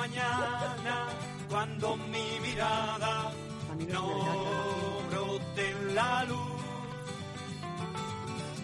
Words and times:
mañana, 0.00 0.96
cuando 1.50 1.96
mi 2.12 2.28
mirada 2.40 3.32
no 3.92 4.06
brote 5.10 5.70
en 5.72 5.94
la 5.94 6.24
luz. 6.24 6.62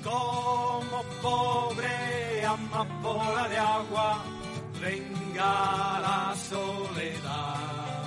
Como 0.02 0.98
pobre 1.20 2.46
amapola 2.46 3.48
de 3.48 3.58
agua, 3.58 4.24
venga 4.80 5.52
la 6.06 6.34
soledad. 6.50 8.04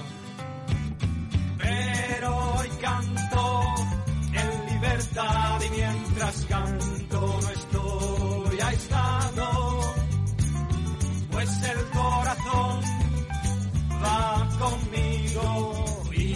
Pero 1.58 2.30
hoy 2.56 2.70
canto 2.82 3.44
en 4.42 4.50
libertad 4.74 5.62
y 5.68 5.70
mientras 5.70 6.46
canto 6.46 7.20
no 7.44 7.50
estoy 7.60 8.60
aislado, 8.62 9.48
pues 11.32 11.64
el 11.64 11.82
corazón 12.00 12.99
va 14.10 14.50
conmigo 14.60 15.74
y 16.12 16.34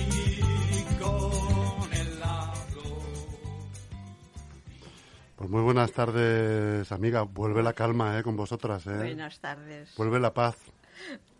con 0.99 1.93
él 1.93 2.19
hablo. 2.23 2.83
Pues 5.35 5.49
muy 5.49 5.61
buenas 5.61 5.91
tardes, 5.91 6.91
amiga. 6.91 7.23
Vuelve 7.23 7.63
la 7.63 7.73
calma, 7.73 8.17
¿eh? 8.19 8.23
Con 8.23 8.35
vosotras, 8.35 8.85
¿eh? 8.87 8.95
Buenas 8.97 9.39
tardes. 9.39 9.93
Vuelve 9.97 10.19
la 10.19 10.33
paz. 10.33 10.55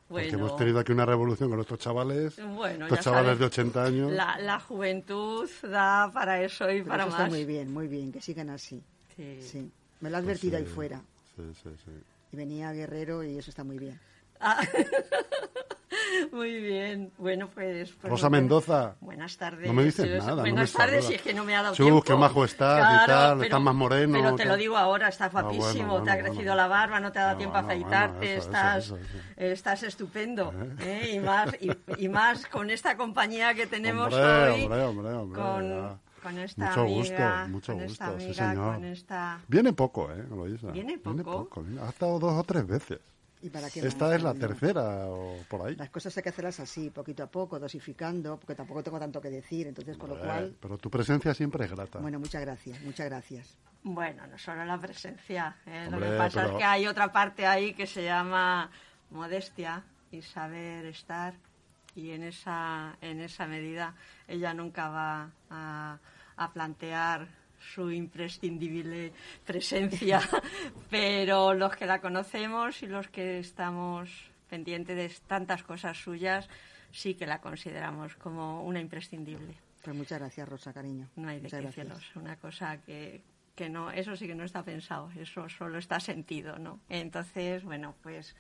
Porque 0.10 0.28
Bueno, 0.30 0.46
hemos 0.46 0.58
tenido 0.58 0.80
aquí 0.80 0.92
una 0.92 1.06
revolución 1.06 1.50
con 1.50 1.60
estos 1.60 1.80
chavales. 1.80 2.36
bueno, 2.56 2.86
estos 2.86 3.00
ya 3.00 3.04
chavales 3.04 3.26
sabes, 3.26 3.40
de 3.40 3.46
80 3.46 3.84
años. 3.84 4.12
La, 4.12 4.38
la 4.38 4.60
juventud 4.60 5.50
da 5.64 6.12
para 6.14 6.42
eso 6.44 6.66
y 6.70 6.80
Pero 6.80 6.86
para 6.88 7.04
eso 7.04 7.12
más. 7.12 7.20
está 7.22 7.30
muy 7.32 7.46
bien, 7.46 7.72
muy 7.74 7.88
bien, 7.88 8.12
que 8.12 8.22
sigan 8.22 8.50
así. 8.50 8.84
Sí. 9.16 9.42
Sí. 9.42 9.72
Me 10.02 10.10
lo 10.10 10.18
ha 10.18 10.20
Pues 10.22 10.26
advertido 10.38 10.58
sí, 10.60 10.64
ahí 10.66 10.70
fuera. 10.72 11.02
Sí, 11.36 11.44
sí, 11.64 11.70
sí. 11.86 11.92
Y 12.32 12.36
venía 12.36 12.72
Guerrero 12.74 13.24
y 13.24 13.38
eso 13.38 13.50
está 13.50 13.64
muy 13.64 13.80
bien. 13.80 14.00
Ah, 14.40 14.60
muy 16.32 16.60
bien. 16.62 17.12
Bueno, 17.18 17.50
pues... 17.54 17.92
pues 17.92 18.10
Rosa 18.12 18.30
bueno. 18.30 18.42
Mendoza. 18.42 18.96
Buenas 19.02 19.38
tardes. 19.38 19.68
No 19.68 19.74
me 19.74 19.84
dices 19.84 20.08
nada, 20.20 20.36
no 20.36 20.42
Buenas 20.42 20.74
me 20.74 20.78
tardes, 20.78 21.06
si 21.06 21.14
es 21.16 21.22
que 21.22 21.34
no 21.34 21.44
me 21.44 21.56
ha 21.56 21.62
dado 21.62 21.76
Chus, 21.76 21.86
tiempo. 21.86 22.02
qué 22.04 22.16
majo 22.16 22.46
estás 22.46 22.80
y 22.80 22.82
Claro, 22.82 23.06
tal, 23.14 23.32
pero- 23.34 23.44
estás 23.44 23.62
más 23.62 23.76
moreno, 23.76 24.14
Pero 24.14 24.36
te 24.36 24.46
lo 24.46 24.52
tal. 24.52 24.60
digo 24.60 24.78
ahora, 24.78 25.08
estás 25.10 25.28
Ah, 25.34 25.42
bueno, 25.44 25.58
guapísimo, 25.58 25.88
bueno, 26.00 26.04
te 26.06 26.12
ha 26.12 26.20
crecido 26.20 26.56
la 26.56 26.68
barba, 26.68 27.00
no 27.00 27.12
te 27.12 27.20
ha 27.20 27.24
dado 27.24 27.36
Ah, 27.36 27.38
tiempo 27.38 27.58
a 27.58 27.60
afeitarte, 27.62 28.36
eso, 28.36 28.46
estás, 28.46 28.86
eso, 28.86 28.98
eso. 28.98 29.18
estás 29.38 29.84
estupendo. 29.84 30.54
¿eh? 30.80 31.12
Y, 31.16 31.20
más, 31.20 31.50
y, 31.62 31.72
y 32.06 32.10
más 32.10 32.46
con 32.48 32.70
esta 32.70 32.96
compañía 32.98 33.54
que 33.54 33.68
tenemos 33.68 34.14
Hombre, 34.14 34.50
hoy. 34.52 34.64
hombre, 34.64 34.82
hombre, 34.84 35.14
hombre, 35.14 35.42
con, 35.42 36.00
con 36.24 36.40
esta 36.40 36.70
Mucho 36.70 36.82
amiga, 36.82 36.98
gusto, 37.42 37.50
mucho 37.52 37.74
con 37.74 37.82
gusto, 37.84 38.04
esta 38.06 38.20
sí, 38.20 38.34
señor. 38.34 38.74
con 38.76 38.86
esta... 38.86 39.40
Viene 39.48 39.74
poco, 39.74 40.10
¿eh? 40.12 40.24
¿Viene 40.72 40.98
Viene 40.98 41.24
poco? 41.24 41.50
poco. 41.50 41.66
Ha 41.86 41.90
estado 41.90 42.20
dos 42.20 42.34
o 42.34 42.44
tres 42.44 42.66
veces. 42.66 43.00
¿Y 43.44 43.50
para 43.50 43.70
qué 43.70 43.82
Esta 43.86 44.06
más, 44.06 44.16
es 44.16 44.24
la 44.24 44.34
tercera 44.34 45.08
o 45.10 45.38
por 45.50 45.68
ahí. 45.68 45.76
Las 45.76 45.90
cosas 45.90 46.16
hay 46.18 46.24
que 46.24 46.30
hacerlas 46.30 46.60
así, 46.62 46.90
poquito 46.90 47.24
a 47.24 47.28
poco, 47.28 47.60
dosificando, 47.60 48.38
porque 48.40 48.56
tampoco 48.56 48.82
tengo 48.82 48.98
tanto 49.00 49.20
que 49.20 49.30
decir. 49.30 49.68
Entonces, 49.68 49.98
con 49.98 50.10
lo 50.12 50.18
cual, 50.20 50.56
Pero 50.62 50.78
tu 50.78 50.90
presencia 50.90 51.34
siempre 51.34 51.66
es 51.66 51.72
grata. 51.72 52.00
bueno, 52.00 52.20
muchas 52.20 52.42
gracias, 52.42 52.80
muchas 52.82 53.06
gracias. 53.08 53.58
Bueno, 53.84 54.26
no 54.28 54.38
solo 54.38 54.64
la 54.64 54.80
presencia. 54.80 55.58
¿eh? 55.66 55.88
Lo 55.92 56.00
que 56.00 56.10
pasa 56.18 56.42
pero- 56.44 56.54
es 56.54 56.58
que 56.58 56.64
hay 56.64 56.88
otra 56.88 57.12
parte 57.12 57.46
ahí 57.46 57.74
que 57.74 57.86
se 57.86 58.04
llama 58.06 58.72
modestia 59.12 59.84
y 60.10 60.22
saber 60.22 60.86
estar. 60.86 61.34
Y 61.96 62.12
en 62.12 62.24
esa, 62.24 62.96
en 63.02 63.20
esa 63.20 63.46
medida 63.46 63.94
ella 64.28 64.54
nunca 64.54 64.88
va 64.90 65.30
a, 65.50 66.00
a 66.38 66.52
plantear 66.54 67.28
su 67.74 67.92
imprescindible 67.92 69.14
presencia, 69.46 70.22
pero 70.90 71.54
los 71.54 71.76
que 71.76 71.86
la 71.86 72.02
conocemos 72.02 72.84
y 72.84 72.88
los 72.88 73.08
que 73.08 73.40
estamos 73.40 74.10
pendientes 74.50 74.96
de 74.96 75.12
tantas 75.28 75.64
cosas 75.64 75.98
suyas, 75.98 76.48
sí 76.92 77.16
que 77.16 77.26
la 77.26 77.40
consideramos 77.42 78.16
como 78.16 78.64
una 78.64 78.80
imprescindible. 78.80 79.56
Pues 79.84 79.96
muchas 79.96 80.20
gracias, 80.20 80.48
Rosa, 80.48 80.72
cariño. 80.72 81.10
No 81.16 81.28
hay 81.28 81.40
de 81.40 81.50
qué 81.50 81.72
cielos. 81.72 82.12
Una 82.16 82.38
cosa 82.38 82.78
que, 82.78 83.22
que 83.56 83.70
no, 83.70 83.92
eso 83.92 84.16
sí 84.16 84.28
que 84.28 84.36
no 84.36 84.44
está 84.44 84.64
pensado, 84.64 85.12
eso 85.18 85.50
solo 85.50 85.78
está 85.78 86.00
sentido, 86.00 86.58
¿no? 86.58 86.80
Entonces, 86.88 87.64
bueno, 87.64 87.96
pues 88.02 88.36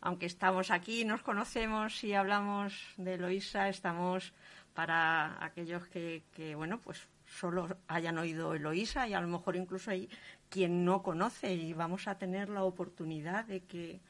aunque 0.00 0.26
estamos 0.26 0.70
aquí, 0.70 1.04
nos 1.04 1.22
conocemos 1.22 2.04
y 2.04 2.14
hablamos 2.14 2.74
de 2.96 3.14
Eloísa, 3.14 3.68
estamos 3.68 4.32
para 4.74 5.42
aquellos 5.44 5.88
que, 5.88 6.22
que, 6.34 6.54
bueno, 6.54 6.78
pues 6.78 7.08
solo 7.26 7.76
hayan 7.88 8.18
oído 8.18 8.54
Eloísa 8.54 9.06
y 9.08 9.14
a 9.14 9.20
lo 9.20 9.28
mejor 9.28 9.56
incluso 9.56 9.90
hay 9.90 10.08
quien 10.48 10.84
no 10.84 11.02
conoce 11.02 11.54
y 11.54 11.72
vamos 11.72 12.08
a 12.08 12.18
tener 12.18 12.48
la 12.48 12.64
oportunidad 12.64 13.44
de 13.44 13.60
que 13.60 14.00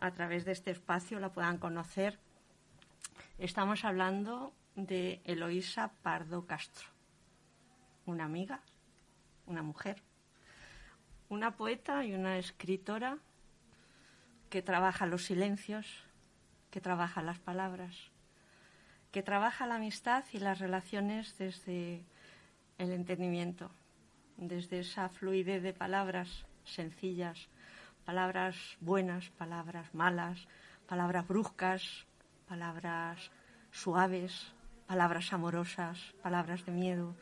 a 0.00 0.10
través 0.12 0.44
de 0.44 0.52
este 0.52 0.70
espacio 0.70 1.20
la 1.20 1.32
puedan 1.32 1.58
conocer. 1.58 2.18
Estamos 3.38 3.84
hablando 3.84 4.52
de 4.76 5.20
Eloísa 5.24 5.92
Pardo 6.02 6.46
Castro 6.46 6.88
una 8.10 8.24
amiga, 8.24 8.60
una 9.46 9.62
mujer, 9.62 10.02
una 11.28 11.56
poeta 11.56 12.04
y 12.04 12.12
una 12.12 12.38
escritora 12.38 13.18
que 14.50 14.62
trabaja 14.62 15.06
los 15.06 15.24
silencios, 15.24 15.86
que 16.70 16.80
trabaja 16.80 17.22
las 17.22 17.38
palabras, 17.38 18.10
que 19.12 19.22
trabaja 19.22 19.66
la 19.66 19.76
amistad 19.76 20.24
y 20.32 20.38
las 20.38 20.58
relaciones 20.58 21.38
desde 21.38 22.04
el 22.80 22.92
entendimiento, 22.92 23.70
desde 24.38 24.80
esa 24.80 25.10
fluidez 25.10 25.62
de 25.62 25.74
palabras 25.74 26.46
sencillas, 26.64 27.48
palabras 28.06 28.56
buenas, 28.80 29.28
palabras 29.36 29.94
malas, 29.94 30.48
palabras 30.88 31.28
bruscas, 31.28 32.06
palabras 32.48 33.30
suaves, 33.70 34.54
palabras 34.86 35.30
amorosas, 35.34 36.14
palabras 36.22 36.64
de 36.64 36.72
miedo, 36.72 37.14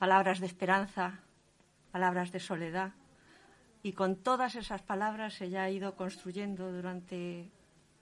palabras 0.00 0.40
de 0.40 0.46
esperanza, 0.46 1.20
palabras 1.92 2.32
de 2.32 2.40
soledad. 2.40 2.90
Y 3.84 3.92
con 3.92 4.16
todas 4.16 4.56
esas 4.56 4.82
palabras 4.82 5.40
ella 5.40 5.62
ha 5.62 5.70
ido 5.70 5.94
construyendo 5.94 6.72
durante 6.72 7.48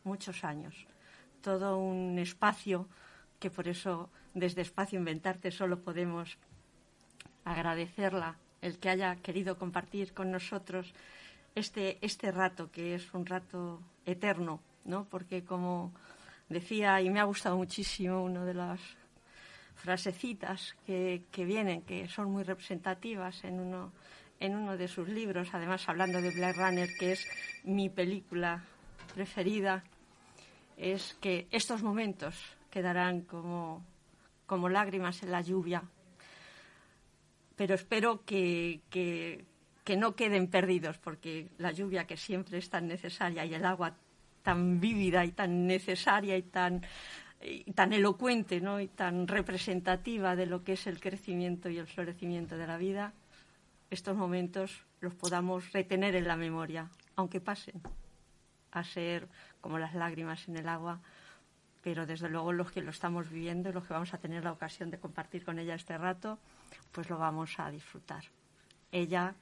muchos 0.04 0.42
años 0.42 0.86
todo 1.42 1.78
un 1.78 2.18
espacio 2.18 2.88
que 3.38 3.50
por 3.50 3.68
eso 3.68 4.10
desde 4.34 4.62
Espacio 4.62 4.98
Inventarte 4.98 5.50
solo 5.50 5.80
podemos 5.80 6.38
agradecerla 7.52 8.36
el 8.60 8.78
que 8.78 8.90
haya 8.90 9.16
querido 9.16 9.56
compartir 9.56 10.12
con 10.12 10.30
nosotros 10.30 10.92
este, 11.54 11.98
este 12.00 12.30
rato, 12.30 12.70
que 12.70 12.94
es 12.94 13.12
un 13.14 13.26
rato 13.26 13.80
eterno, 14.06 14.60
¿no? 14.84 15.04
Porque 15.04 15.44
como 15.44 15.92
decía, 16.48 17.00
y 17.00 17.10
me 17.10 17.20
ha 17.20 17.24
gustado 17.24 17.56
muchísimo 17.56 18.22
una 18.22 18.44
de 18.44 18.54
las 18.54 18.80
frasecitas 19.76 20.74
que, 20.86 21.24
que 21.30 21.44
vienen, 21.44 21.82
que 21.82 22.08
son 22.08 22.30
muy 22.30 22.42
representativas 22.42 23.44
en 23.44 23.60
uno, 23.60 23.92
en 24.40 24.56
uno 24.56 24.76
de 24.76 24.88
sus 24.88 25.08
libros, 25.08 25.48
además 25.52 25.88
hablando 25.88 26.20
de 26.20 26.30
Blade 26.30 26.54
Runner, 26.54 26.88
que 26.98 27.12
es 27.12 27.26
mi 27.64 27.88
película 27.88 28.64
preferida, 29.14 29.84
es 30.76 31.16
que 31.20 31.46
estos 31.50 31.82
momentos 31.82 32.36
quedarán 32.70 33.22
como, 33.22 33.84
como 34.46 34.68
lágrimas 34.68 35.22
en 35.22 35.32
la 35.32 35.40
lluvia, 35.40 35.82
pero 37.58 37.74
espero 37.74 38.24
que, 38.24 38.82
que, 38.88 39.44
no 39.96 40.14
queden 40.14 40.46
perdidos, 40.46 40.96
porque 40.98 41.48
la 41.58 41.72
lluvia 41.72 42.06
que 42.06 42.16
siempre 42.16 42.58
es 42.58 42.70
tan 42.70 42.86
necesaria 42.86 43.44
y 43.44 43.52
el 43.52 43.64
agua 43.64 43.96
tan 44.44 44.80
vívida 44.80 45.24
y 45.24 45.32
tan 45.32 45.66
necesaria 45.66 46.36
y 46.36 46.42
tan, 46.42 46.86
y 47.42 47.72
tan 47.72 47.92
elocuente 47.92 48.60
¿no? 48.60 48.80
y 48.80 48.86
tan 48.86 49.26
representativa 49.26 50.36
de 50.36 50.46
lo 50.46 50.62
que 50.62 50.74
es 50.74 50.86
el 50.86 51.00
crecimiento 51.00 51.68
y 51.68 51.78
el 51.78 51.88
florecimiento 51.88 52.56
de 52.56 52.66
la 52.68 52.76
vida, 52.76 53.12
estos 53.90 54.16
momentos 54.16 54.84
los 55.00 55.14
podamos 55.14 55.72
retener 55.72 56.14
en 56.14 56.28
la 56.28 56.36
memoria, 56.36 56.88
aunque 57.16 57.40
pasen 57.40 57.82
a 58.70 58.84
ser 58.84 59.26
como 59.60 59.78
las 59.78 59.94
lágrimas 59.94 60.46
en 60.46 60.58
el 60.58 60.68
agua, 60.68 61.00
pero 61.82 62.06
desde 62.06 62.28
luego 62.28 62.52
los 62.52 62.70
que 62.70 62.82
lo 62.82 62.90
estamos 62.90 63.28
viviendo, 63.30 63.72
los 63.72 63.84
que 63.84 63.94
vamos 63.94 64.14
a 64.14 64.18
tener 64.18 64.44
la 64.44 64.52
ocasión 64.52 64.90
de 64.90 65.00
compartir 65.00 65.44
con 65.44 65.58
ella 65.58 65.74
este 65.74 65.98
rato, 65.98 66.38
pues 66.92 67.08
lo 67.10 67.18
vamos 67.18 67.50
a 67.58 67.70
disfrutar. 67.70 68.24
Ella, 68.92 69.34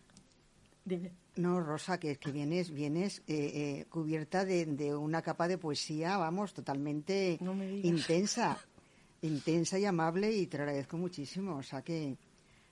dime. 0.84 1.12
No, 1.36 1.60
Rosa, 1.60 1.98
que, 1.98 2.16
que 2.16 2.32
vienes, 2.32 2.70
vienes 2.70 3.18
eh, 3.26 3.34
eh, 3.80 3.86
cubierta 3.90 4.44
de, 4.44 4.64
de 4.66 4.94
una 4.96 5.20
capa 5.20 5.46
de 5.48 5.58
poesía, 5.58 6.16
vamos, 6.16 6.54
totalmente 6.54 7.36
No 7.40 7.52
intensa, 7.82 8.58
intensa 9.20 9.78
y 9.78 9.84
amable 9.84 10.32
y 10.32 10.46
te 10.46 10.56
lo 10.56 10.62
agradezco 10.64 10.96
muchísimo. 10.96 11.56
O 11.56 11.62
sea 11.62 11.82
que 11.82 12.16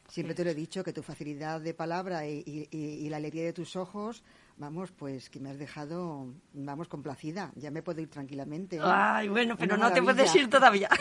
siempre 0.09 0.35
te 0.35 0.45
lo 0.45 0.51
he 0.51 0.55
dicho, 0.55 0.83
que 0.83 0.93
tu 0.95 1.03
facilidad 1.03 1.61
de 1.61 1.75
palabra 1.75 2.27
y- 2.27 2.43
y 2.71 3.09
la 3.11 3.19
alegría 3.19 3.45
de 3.45 3.53
tus 3.53 3.77
ojos, 3.77 4.23
vamos, 4.57 4.93
pues 4.93 5.31
que 5.31 5.41
me 5.41 5.51
has 5.51 5.59
dejado, 5.59 6.33
vamos, 6.53 6.89
complacida. 6.89 7.53
Ya 7.57 7.71
me 7.71 7.83
puedo 7.83 8.01
ir 8.01 8.09
tranquilamente. 8.09 8.77
¿eh? 8.77 8.81
Ay, 8.83 9.29
bueno, 9.29 9.57
pero 9.57 9.75
Una 9.75 9.89
no 9.89 9.95
te 9.95 10.03
puedes 10.03 10.35
ir 10.35 10.49
todavía. 10.49 10.89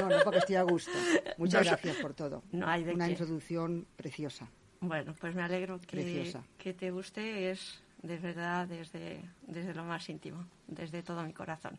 No, 0.00 0.08
no, 0.10 0.16
porque 0.22 0.38
estoy 0.40 0.56
a 0.56 0.62
gusto. 0.62 0.92
Muchas 1.38 1.64
No, 1.64 1.70
gracias 1.72 1.96
por 1.96 2.12
todo. 2.14 2.42
no 2.52 2.68
hay 2.68 2.84
de 2.84 2.92
Una 2.94 3.06
qué. 3.06 3.12
introducción 3.12 3.86
preciosa. 3.96 4.48
Bueno, 4.80 5.12
pues 5.18 5.34
me 5.34 5.42
alegro 5.42 5.80
que, 5.80 5.86
Preciosa. 5.96 6.44
que 6.58 6.72
te 6.74 6.90
guste. 6.92 7.50
Es 7.50 7.82
de 8.02 8.16
verdad, 8.18 8.68
desde, 8.68 9.22
desde 9.42 9.74
lo 9.74 9.82
más 9.84 10.08
íntimo, 10.08 10.46
desde 10.68 11.02
todo 11.02 11.24
mi 11.24 11.32
corazón. 11.32 11.78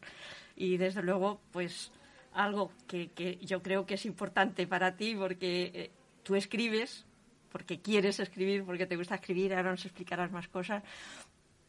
Y 0.55 0.75
desde 0.77 1.01
luego, 1.03 1.39
pues 1.51 1.91
algo 2.33 2.71
que, 2.87 3.11
que 3.11 3.37
yo 3.37 3.61
creo 3.61 3.85
que 3.85 3.93
es 3.93 4.05
importante 4.05 4.67
para 4.67 4.97
ti, 4.97 5.15
porque 5.15 5.71
eh, 5.73 5.91
tú 6.23 6.35
escribes, 6.35 7.05
porque 7.51 7.79
quieres 7.79 8.19
escribir, 8.19 8.63
porque 8.63 8.85
te 8.85 8.95
gusta 8.95 9.15
escribir, 9.15 9.53
ahora 9.53 9.71
nos 9.71 9.85
explicarás 9.85 10.31
más 10.31 10.47
cosas, 10.47 10.83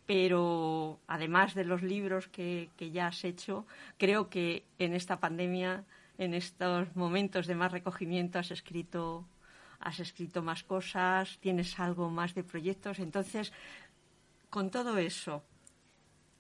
pero 0.07 0.99
además 1.07 1.55
de 1.55 1.65
los 1.65 1.83
libros 1.83 2.29
que, 2.29 2.71
que 2.77 2.91
ya 2.91 3.09
has 3.09 3.25
hecho, 3.25 3.67
creo 3.97 4.29
que 4.29 4.65
en 4.79 4.95
esta 4.95 5.21
pandemia, 5.21 5.85
en 6.19 6.35
estos 6.35 6.95
momentos 6.97 7.47
de 7.47 7.55
más 7.55 7.73
recogimiento, 7.73 8.39
has 8.39 8.51
escrito 8.51 9.27
has 9.81 9.99
escrito 9.99 10.43
más 10.43 10.63
cosas, 10.63 11.39
tienes 11.41 11.81
algo 11.81 12.11
más 12.11 12.35
de 12.35 12.45
proyectos. 12.45 12.99
Entonces, 12.99 13.51
con 14.51 14.71
todo 14.71 14.99
eso, 14.99 15.43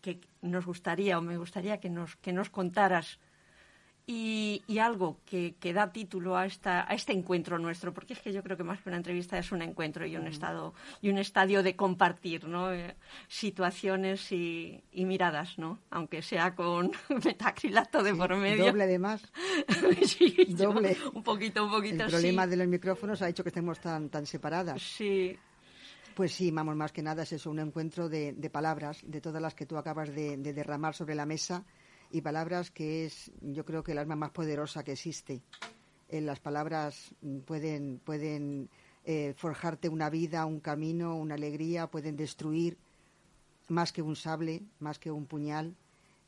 que 0.03 0.21
nos 0.43 0.67
gustaría 0.67 1.19
o 1.19 1.23
me 1.23 1.37
gustaría 1.37 1.81
que 1.81 1.89
nos, 1.89 2.17
que 2.17 2.33
nos 2.33 2.51
contaras 2.51 3.19
y, 4.13 4.79
algo 4.81 5.19
que, 5.25 5.55
da 5.73 5.93
título 5.93 6.37
a, 6.37 6.45
esta, 6.45 6.91
a 6.91 6.95
este 6.95 7.13
encuentro 7.13 7.61
nuestro, 7.61 7.95
porque 7.95 8.15
es 8.15 8.19
que 8.19 8.33
yo 8.33 8.43
creo 8.43 8.57
que 8.57 8.65
más 8.65 8.81
que 8.81 8.89
una 8.89 8.97
entrevista 8.97 9.39
es 9.39 9.53
un 9.53 9.63
encuentro 9.63 10.05
y 10.05 10.17
un, 10.17 10.27
estado, 10.27 10.75
y 11.01 11.11
un 11.11 11.19
estadio 11.19 11.63
de 11.63 11.77
compartir 11.77 12.49
¿no? 12.49 12.73
Eh, 12.73 12.97
situaciones 13.29 14.33
y, 14.33 14.83
miradas, 14.93 15.59
¿no? 15.59 15.79
aunque 15.91 16.23
sea 16.23 16.57
con 16.57 16.91
metacrilato 17.25 18.03
de 18.03 18.13
por 18.15 18.35
medio. 18.37 18.67
Doble 18.67 18.83
además. 18.83 19.23
sí, 20.05 20.35
doble. 20.49 20.97
un 21.15 21.23
poquito, 21.23 21.65
un 21.65 21.71
poquito. 21.71 22.05
El 22.05 22.11
problema 22.11 22.49
de 22.49 22.57
los 22.57 22.67
micrófonos 22.67 23.23
ha 23.23 23.29
hecho 23.29 23.45
que 23.45 23.51
estemos 23.51 23.79
tan, 23.79 24.09
tan 24.09 24.27
separadas. 24.27 24.83
Sí. 24.83 25.39
Pues 26.17 26.33
sí, 26.33 26.51
vamos, 26.51 26.75
más 26.75 26.91
que 26.91 27.03
nada 27.03 27.23
es 27.23 27.33
eso, 27.33 27.49
un 27.49 27.61
encuentro 27.61 28.09
de, 28.09 28.35
palabras, 28.53 29.03
de 29.05 29.21
todas 29.21 29.41
las 29.41 29.55
que 29.55 29.67
tú 29.67 29.77
acabas 29.77 30.13
de 30.13 30.37
derramar 30.37 30.95
sobre 30.95 31.15
la 31.15 31.27
mesa 31.27 31.65
y 32.11 32.21
palabras 32.23 32.71
que 32.71 33.05
es, 33.07 33.31
yo 33.41 33.65
creo 33.65 33.83
que 33.83 33.93
el 33.93 33.99
arma 33.99 34.17
más 34.17 34.31
poderosa 34.31 34.83
que 34.83 34.93
existe. 34.93 35.43
Las 36.11 36.41
palabras 36.41 37.15
pueden, 37.47 38.01
pueden 38.05 38.69
eh, 39.05 39.33
forjarte 39.37 39.89
una 39.89 40.11
vida, 40.11 40.45
un 40.45 40.61
camino, 40.61 41.15
una 41.15 41.37
alegría, 41.37 41.87
pueden 41.87 42.17
destruir 42.17 42.77
más 43.69 43.93
que 43.93 44.03
un 44.03 44.17
sable, 44.17 44.63
más 44.81 44.99
que 44.99 45.13
un 45.13 45.27
puñal. 45.27 45.77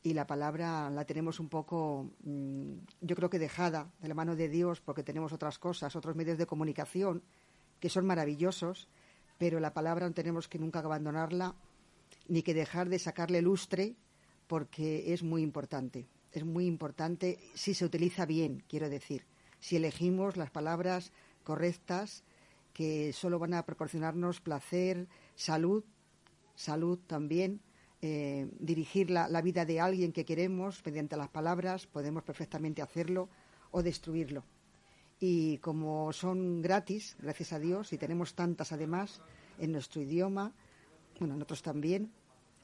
Y 0.01 0.13
la 0.13 0.25
palabra 0.25 0.89
la 0.89 1.05
tenemos 1.05 1.39
un 1.39 1.49
poco, 1.49 2.09
mm, 2.23 2.73
yo 3.01 3.15
creo 3.15 3.29
que 3.29 3.39
dejada 3.39 3.91
de 4.01 4.07
la 4.07 4.13
mano 4.13 4.35
de 4.35 4.49
Dios, 4.49 4.79
porque 4.81 5.03
tenemos 5.03 5.33
otras 5.33 5.59
cosas, 5.59 5.95
otros 5.95 6.15
medios 6.15 6.37
de 6.37 6.45
comunicación 6.45 7.21
que 7.79 7.89
son 7.89 8.05
maravillosos, 8.05 8.87
pero 9.37 9.59
la 9.59 9.73
palabra 9.73 10.07
no 10.07 10.13
tenemos 10.13 10.47
que 10.47 10.59
nunca 10.59 10.79
abandonarla, 10.79 11.55
ni 12.29 12.41
que 12.41 12.53
dejar 12.53 12.87
de 12.87 12.99
sacarle 12.99 13.41
lustre 13.41 13.95
porque 14.53 15.11
es 15.11 15.23
muy 15.23 15.41
importante. 15.41 16.05
Es 16.31 16.45
muy 16.45 16.67
importante 16.67 17.39
si 17.55 17.73
se 17.73 17.85
utiliza 17.85 18.27
bien, 18.27 18.63
quiero 18.69 18.87
decir. 18.87 19.25
Si 19.59 19.77
elegimos 19.77 20.37
las 20.37 20.51
palabras 20.51 21.11
correctas 21.43 22.23
que 22.71 23.13
solo 23.13 23.39
van 23.39 23.55
a 23.55 23.65
proporcionarnos 23.65 24.41
placer, 24.41 25.07
salud, 25.33 25.83
salud 26.53 26.99
también, 27.07 27.61
eh, 28.03 28.47
dirigir 28.59 29.09
la, 29.09 29.27
la, 29.27 29.41
vida 29.41 29.65
de 29.65 29.79
alguien 29.79 30.11
que 30.11 30.23
queremos 30.23 30.83
mediante 30.85 31.17
las 31.17 31.29
palabras, 31.29 31.87
podemos 31.87 32.21
perfectamente 32.21 32.83
hacerlo 32.83 33.29
o 33.71 33.81
destruirlo. 33.81 34.43
Y 35.19 35.57
como 35.65 36.13
son 36.13 36.61
gratis, 36.61 37.17
gracias 37.19 37.53
a 37.53 37.59
Dios, 37.59 37.91
y 37.91 37.97
tenemos 37.97 38.35
tantas 38.35 38.71
además 38.71 39.19
en 39.57 39.71
nuestro 39.71 39.99
idioma, 39.99 40.53
bueno, 41.19 41.33
nosotros 41.33 41.63
también, 41.63 42.11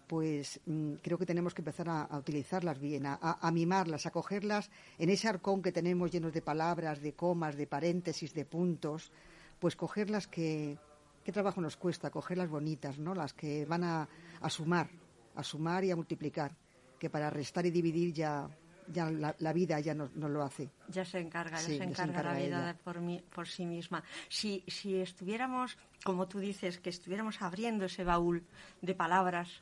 pues 0.10 0.60
mm, 0.66 0.94
creo 1.04 1.20
que 1.20 1.26
tenemos 1.28 1.54
que 1.54 1.62
empezar 1.62 1.88
a, 1.88 2.18
utilizarlas 2.18 2.80
bien, 2.80 3.04
a, 3.06 3.52
mimarlas, 3.54 4.08
a 4.08 4.12
cogerlas 4.12 4.72
en 4.98 5.12
ese 5.12 5.28
arcón 5.28 5.62
que 5.62 5.72
tenemos 5.72 6.10
llenos 6.10 6.34
de 6.34 6.42
palabras, 6.42 7.00
de 7.00 7.14
comas, 7.14 7.56
de 7.56 7.68
paréntesis, 7.68 8.34
de 8.34 8.44
puntos, 8.44 9.12
pues 9.60 9.76
cogerlas 9.76 10.26
que, 10.26 10.80
qué 11.24 11.32
trabajo 11.32 11.62
nos 11.62 11.78
cuesta, 11.78 12.10
cogerlas 12.10 12.50
bonitas, 12.50 12.98
¿no? 12.98 13.14
Las 13.14 13.34
que 13.34 13.66
van 13.66 13.84
a, 13.84 14.10
sumar, 14.50 14.90
a 15.36 15.44
sumar 15.44 15.84
y 15.84 15.92
a 15.92 15.96
multiplicar, 15.96 16.56
que 16.98 17.12
para 17.12 17.30
restar 17.30 17.68
y 17.68 17.70
dividir 17.70 18.12
ya, 18.12 18.50
ya 18.88 19.12
la, 19.12 19.54
vida 19.54 19.80
ya 19.80 19.94
no, 19.94 20.10
lo 20.16 20.42
hace. 20.42 20.72
Ya 20.88 21.06
se 21.06 21.20
encarga, 21.20 21.58
ya, 21.58 21.68
se, 21.68 21.84
encarga 21.84 22.24
la 22.24 22.34
vida 22.34 22.76
por, 22.84 23.00
por 23.30 23.48
sí 23.48 23.64
misma. 23.64 24.04
Si, 24.28 24.64
si 24.66 24.96
estuviéramos, 24.96 25.78
como 26.04 26.28
tú 26.28 26.40
dices, 26.40 26.80
que 26.80 26.90
estuviéramos 26.90 27.44
abriendo 27.44 27.86
ese 27.86 28.04
baúl 28.04 28.44
de 28.82 28.96
palabras 28.96 29.62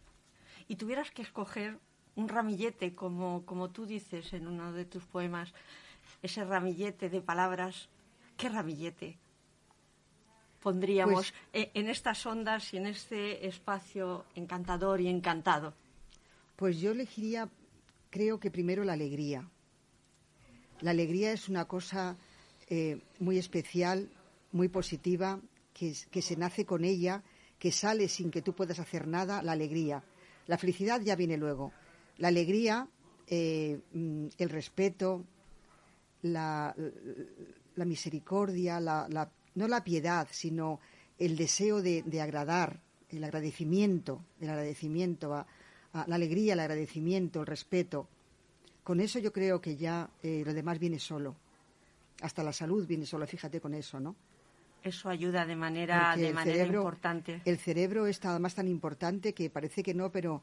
y 0.68 0.76
tuvieras 0.76 1.12
que 1.12 1.22
escoger 1.22 1.80
un 2.16 2.28
ramillete, 2.28 2.96
como, 2.96 3.46
como 3.46 3.70
tú 3.70 3.86
dices 3.86 4.34
en 4.34 4.48
uno 4.48 4.74
de 4.74 4.86
tus 4.86 5.06
poemas, 5.06 5.54
ese 6.22 6.44
ramillete 6.44 7.10
de 7.10 7.22
palabras, 7.22 7.90
¿qué 8.38 8.50
ramillete 8.50 9.18
pondríamos 10.68 11.32
pues 11.32 11.34
e, 11.54 11.72
en 11.80 11.88
estas 11.88 12.26
ondas 12.26 12.74
y 12.74 12.78
en 12.78 12.88
este 12.88 13.48
espacio 13.48 14.26
encantador 14.36 15.00
y 15.00 15.08
encantado? 15.08 15.74
Pues 16.56 16.80
yo 16.80 16.92
elegiría, 16.92 17.48
creo 18.10 18.40
que 18.40 18.52
primero 18.52 18.84
la 18.84 18.94
alegría. 18.94 19.48
La 20.82 20.92
alegría 20.92 21.32
es 21.32 21.48
una 21.48 21.66
cosa 21.66 22.18
eh, 22.70 23.00
muy 23.20 23.38
especial, 23.38 24.10
muy 24.52 24.68
positiva, 24.68 25.40
que, 25.74 25.94
que 26.12 26.22
se 26.22 26.36
nace 26.36 26.66
con 26.66 26.84
ella, 26.84 27.24
que 27.60 27.72
sale 27.72 28.10
sin 28.10 28.30
que 28.30 28.42
tú 28.42 28.54
puedas 28.54 28.80
hacer 28.80 29.08
nada, 29.08 29.42
la 29.42 29.54
alegría. 29.54 30.04
La 30.48 30.58
felicidad 30.58 31.02
ya 31.02 31.16
viene 31.16 31.38
luego. 31.38 31.72
La 32.18 32.30
alegría, 32.30 32.88
eh, 33.28 33.80
mm, 33.94 34.28
el 34.38 34.50
respeto, 34.50 35.26
la, 36.24 36.74
misericordia, 37.76 38.80
no 38.80 39.68
la 39.68 39.84
piedad, 39.84 40.28
sino 40.32 40.80
el 41.18 41.36
deseo 41.36 41.82
de, 41.82 42.22
agradar, 42.22 42.82
el 43.10 43.24
agradecimiento, 43.24 44.24
el 44.40 44.50
agradecimiento, 44.50 45.34
a, 45.34 45.46
la 45.94 46.16
alegría, 46.16 46.54
el 46.54 46.60
agradecimiento, 46.60 47.42
el 47.42 47.48
respeto. 47.48 48.08
Con 48.84 49.00
eso 49.00 49.20
yo 49.20 49.34
creo 49.34 49.60
que 49.60 49.76
ya 49.76 50.10
eh, 50.24 50.44
lo 50.46 50.54
demás 50.54 50.80
viene 50.80 51.00
solo. 51.00 51.36
Hasta 52.22 52.44
la 52.44 52.54
salud 52.54 52.88
viene 52.88 53.06
solo, 53.06 53.28
fíjate 53.28 53.60
con 53.60 53.74
eso, 53.74 54.00
¿no? 54.00 54.16
Eso 54.88 55.10
ayuda 55.10 55.46
de 55.46 55.56
manera, 55.56 56.16
de 56.16 56.34
manera 56.34 56.66
importante. 56.66 57.42
El 57.46 57.58
cerebro 57.58 58.08
es 58.08 58.24
además 58.24 58.56
tan 58.56 58.68
importante 58.68 59.34
que 59.34 59.50
parece 59.50 59.84
que 59.84 59.94
no, 59.94 60.12
pero 60.12 60.42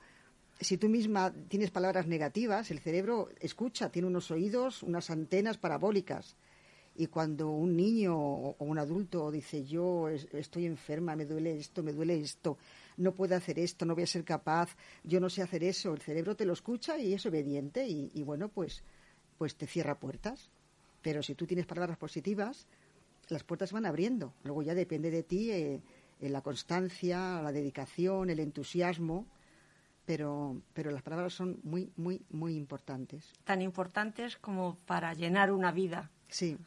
si 0.61 0.79
tú 0.79 0.88
misma 0.88 1.32
tienes 1.49 1.70
palabras 1.70 2.06
negativas, 2.06 2.70
el 2.70 2.79
cerebro 2.79 3.29
escucha, 3.41 3.91
tiene 3.91 4.08
unos 4.08 4.31
oídos, 4.31 4.82
unas 4.82 5.10
antenas 5.10 5.58
parabólicas. 5.58 6.36
Y 6.96 7.08
cuando 7.08 7.51
un 7.51 7.77
niño 7.77 8.17
o 8.17 8.65
un 8.65 8.79
adulto 8.79 9.31
dice 9.32 9.65
yo 9.65 10.08
estoy 10.08 10.67
enferma, 10.67 11.17
me 11.17 11.24
duele 11.24 11.56
esto, 11.56 11.82
me 11.82 11.93
duele 11.93 12.20
esto, 12.20 12.56
no 12.98 13.13
puedo 13.13 13.34
hacer 13.34 13.58
esto, 13.58 13.84
no 13.84 13.94
voy 13.94 14.05
a 14.05 14.06
ser 14.06 14.24
capaz, 14.24 14.77
yo 15.03 15.19
no 15.19 15.29
sé 15.29 15.43
hacer 15.43 15.65
eso, 15.65 15.93
el 15.93 16.03
cerebro 16.03 16.36
te 16.36 16.44
lo 16.44 16.53
escucha 16.53 16.96
y 16.96 17.13
es 17.13 17.27
obediente 17.27 17.89
y, 17.89 18.10
y 18.15 18.22
bueno, 18.22 18.48
pues, 18.48 18.84
pues 19.39 19.56
te 19.56 19.67
cierra 19.67 19.98
puertas. 19.98 20.51
Pero 21.03 21.22
si 21.22 21.34
tú 21.34 21.46
tienes 21.46 21.67
palabras 21.67 21.98
positivas, 21.98 22.67
las 23.28 23.44
puertas 23.44 23.72
van 23.72 23.86
abriendo. 23.86 24.32
Luego 24.44 24.62
ya 24.62 24.74
depende 24.74 25.10
de 25.10 25.22
ti 25.22 25.50
eh, 25.50 25.81
la 26.20 26.40
constancia, 26.40 27.40
la 27.43 27.52
dedicación, 27.52 28.31
el 28.31 28.40
entusiasmo, 28.40 29.26
pero, 30.04 30.60
pero 30.72 30.90
las 30.90 31.02
palabras 31.02 31.32
son 31.32 31.60
muy, 31.62 31.90
muy, 31.96 32.22
muy 32.31 32.56
importantes. 32.56 33.32
Tan 33.44 33.62
importantes 33.62 34.36
como 34.36 34.76
para 34.86 35.14
llenar 35.14 35.50
una 35.52 35.72
vida. 35.72 36.10
Sí, 36.28 36.58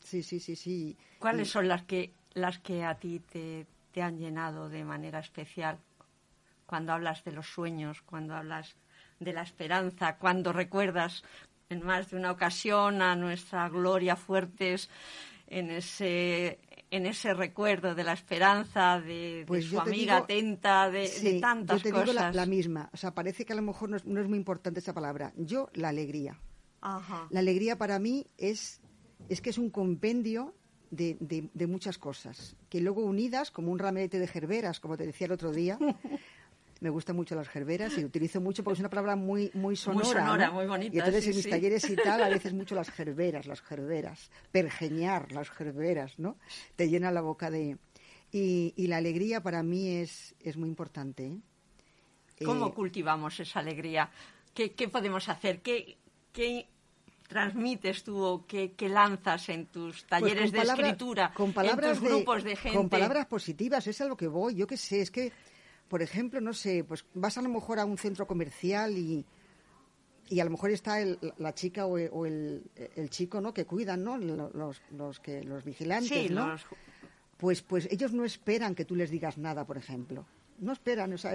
sí, 0.00 0.22
sí, 0.22 0.40
sí, 0.40 0.56
sí. 0.56 0.96
¿Cuáles 1.18 1.50
son 1.50 1.68
las 1.68 1.82
que, 1.84 2.12
las 2.34 2.58
que 2.58 2.84
a 2.84 2.96
ti 2.96 3.20
te, 3.20 3.66
te 3.92 4.02
han 4.02 4.18
llenado 4.18 4.68
de 4.68 4.84
manera 4.84 5.20
especial? 5.20 5.78
Cuando 6.66 6.92
hablas 6.92 7.24
de 7.24 7.32
los 7.32 7.46
sueños, 7.46 8.02
cuando 8.02 8.34
hablas 8.34 8.76
de 9.18 9.32
la 9.32 9.42
esperanza, 9.42 10.16
cuando 10.16 10.52
recuerdas 10.52 11.24
en 11.68 11.84
más 11.84 12.10
de 12.10 12.16
una 12.16 12.32
ocasión 12.32 13.02
a 13.02 13.14
nuestra 13.16 13.68
Gloria 13.68 14.16
Fuertes 14.16 14.88
en 15.50 15.70
ese 15.70 16.58
en 16.90 17.06
ese 17.06 17.34
recuerdo 17.34 17.94
de 17.94 18.02
la 18.02 18.12
esperanza, 18.12 19.00
de, 19.00 19.44
pues 19.46 19.66
su 19.66 19.78
amiga 19.78 20.18
atenta, 20.18 20.90
de, 20.90 21.38
tantas 21.40 21.82
yo 21.82 21.92
te 21.92 22.00
Digo 22.00 22.12
la, 22.12 22.46
misma. 22.46 22.90
O 22.92 22.96
sea, 22.96 23.14
parece 23.14 23.44
que 23.44 23.52
a 23.52 23.56
lo 23.56 23.62
mejor 23.62 23.90
no 23.90 23.96
es, 24.20 24.28
muy 24.28 24.38
importante 24.38 24.80
esa 24.80 24.92
palabra. 24.92 25.32
Yo, 25.36 25.68
la 25.74 25.90
alegría. 25.90 26.40
La 27.30 27.40
alegría 27.40 27.78
para 27.78 27.98
mí 27.98 28.26
es, 28.38 28.80
es 29.28 29.40
que 29.40 29.50
es 29.50 29.58
un 29.58 29.70
compendio 29.70 30.54
de, 30.90 31.16
de, 31.20 31.66
muchas 31.68 31.98
cosas, 31.98 32.56
que 32.68 32.80
luego 32.80 33.04
unidas, 33.04 33.52
como 33.52 33.70
un 33.70 33.78
ramete 33.78 34.18
de 34.18 34.26
gerberas, 34.26 34.80
como 34.80 34.96
te 34.96 35.06
decía 35.06 35.26
el 35.26 35.32
otro 35.32 35.52
día, 35.52 35.78
me 36.80 36.90
gustan 36.90 37.16
mucho 37.16 37.34
las 37.34 37.48
gerberas 37.48 37.96
y 37.98 38.04
utilizo 38.04 38.40
mucho 38.40 38.64
porque 38.64 38.74
es 38.74 38.80
una 38.80 38.90
palabra 38.90 39.16
muy 39.16 39.50
muy 39.54 39.76
sonora. 39.76 40.04
Muy 40.04 40.14
sonora, 40.14 40.50
muy 40.50 40.66
bonita. 40.66 40.96
Y 40.96 40.98
entonces 40.98 41.26
en 41.28 41.36
mis 41.36 41.48
talleres 41.48 41.88
y 41.88 41.96
tal, 41.96 42.22
a 42.22 42.28
veces 42.30 42.52
mucho 42.52 42.74
las 42.74 42.90
gerberas, 42.90 43.46
las 43.46 43.60
gerberas, 43.60 44.30
pergeñar 44.50 45.32
las 45.32 45.50
gerberas, 45.50 46.18
¿no? 46.18 46.38
Te 46.76 46.88
llena 46.88 47.10
la 47.10 47.20
boca 47.20 47.50
de... 47.50 47.78
Y, 48.32 48.72
y 48.76 48.86
la 48.86 48.98
alegría 48.98 49.42
para 49.42 49.62
mí 49.62 49.88
es, 49.88 50.34
es 50.40 50.56
muy 50.56 50.68
importante, 50.68 51.26
¿eh? 51.26 51.38
¿Cómo 52.44 52.68
Eh, 52.68 52.72
cultivamos 52.72 53.38
esa 53.40 53.60
alegría? 53.60 54.10
¿Qué, 54.54 54.72
qué 54.72 54.88
podemos 54.88 55.28
hacer? 55.28 55.60
¿Qué, 55.60 55.98
qué 56.32 56.66
transmites 57.28 58.02
tú 58.02 58.22
o 58.22 58.46
qué, 58.46 58.72
qué 58.72 58.88
lanzas 58.88 59.48
en 59.50 59.66
tus 59.66 60.02
Pues 60.02 60.06
talleres 60.06 60.52
de 60.52 60.60
escritura, 60.60 61.32
con 61.34 61.52
palabras 61.52 61.98
en 61.98 62.02
tus 62.02 62.08
grupos 62.08 62.42
de 62.44 62.56
gente? 62.56 62.76
Con 62.76 62.88
palabras 62.88 63.26
positivas, 63.26 63.86
es 63.86 64.00
a 64.00 64.06
lo 64.06 64.16
que 64.16 64.26
voy. 64.26 64.54
Yo 64.54 64.66
qué 64.66 64.76
sé, 64.76 65.02
es 65.02 65.10
que, 65.10 65.32
por 65.90 66.00
ejemplo, 66.00 66.40
no 66.40 66.54
sé, 66.54 66.84
pues 66.84 67.04
vas 67.12 67.36
a 67.36 67.42
lo 67.42 67.50
mejor 67.50 67.78
a 67.80 67.84
un 67.84 67.98
centro 67.98 68.26
comercial 68.26 68.96
y, 68.96 69.26
y 70.30 70.40
a 70.40 70.44
lo 70.44 70.50
mejor 70.50 70.70
está 70.70 71.00
el- 71.00 71.18
la 71.38 71.52
chica 71.54 71.84
o 71.86 71.98
el, 71.98 72.08
o 72.12 72.24
el- 72.24 72.62
el 72.96 73.10
chico, 73.10 73.40
¿no? 73.42 73.52
Que 73.52 73.66
cuidan, 73.66 74.02
¿no? 74.04 74.16
Lo- 74.16 74.50
Los, 74.54 74.80
los, 74.96 75.20
que, 75.20 75.42
los 75.44 75.64
vigilantes, 75.64 76.08
Sí, 76.08 76.28
¿no? 76.32 76.46
los- 76.48 76.64
Pues, 77.36 77.62
pues 77.62 77.88
ellos 77.90 78.12
no 78.12 78.24
esperan 78.24 78.74
que 78.74 78.84
tú 78.84 78.94
les 78.94 79.10
digas 79.10 79.36
nada, 79.36 79.66
por 79.66 79.76
ejemplo. 79.76 80.24
No 80.60 80.72
esperan, 80.72 81.12
o 81.14 81.18
sea, 81.18 81.32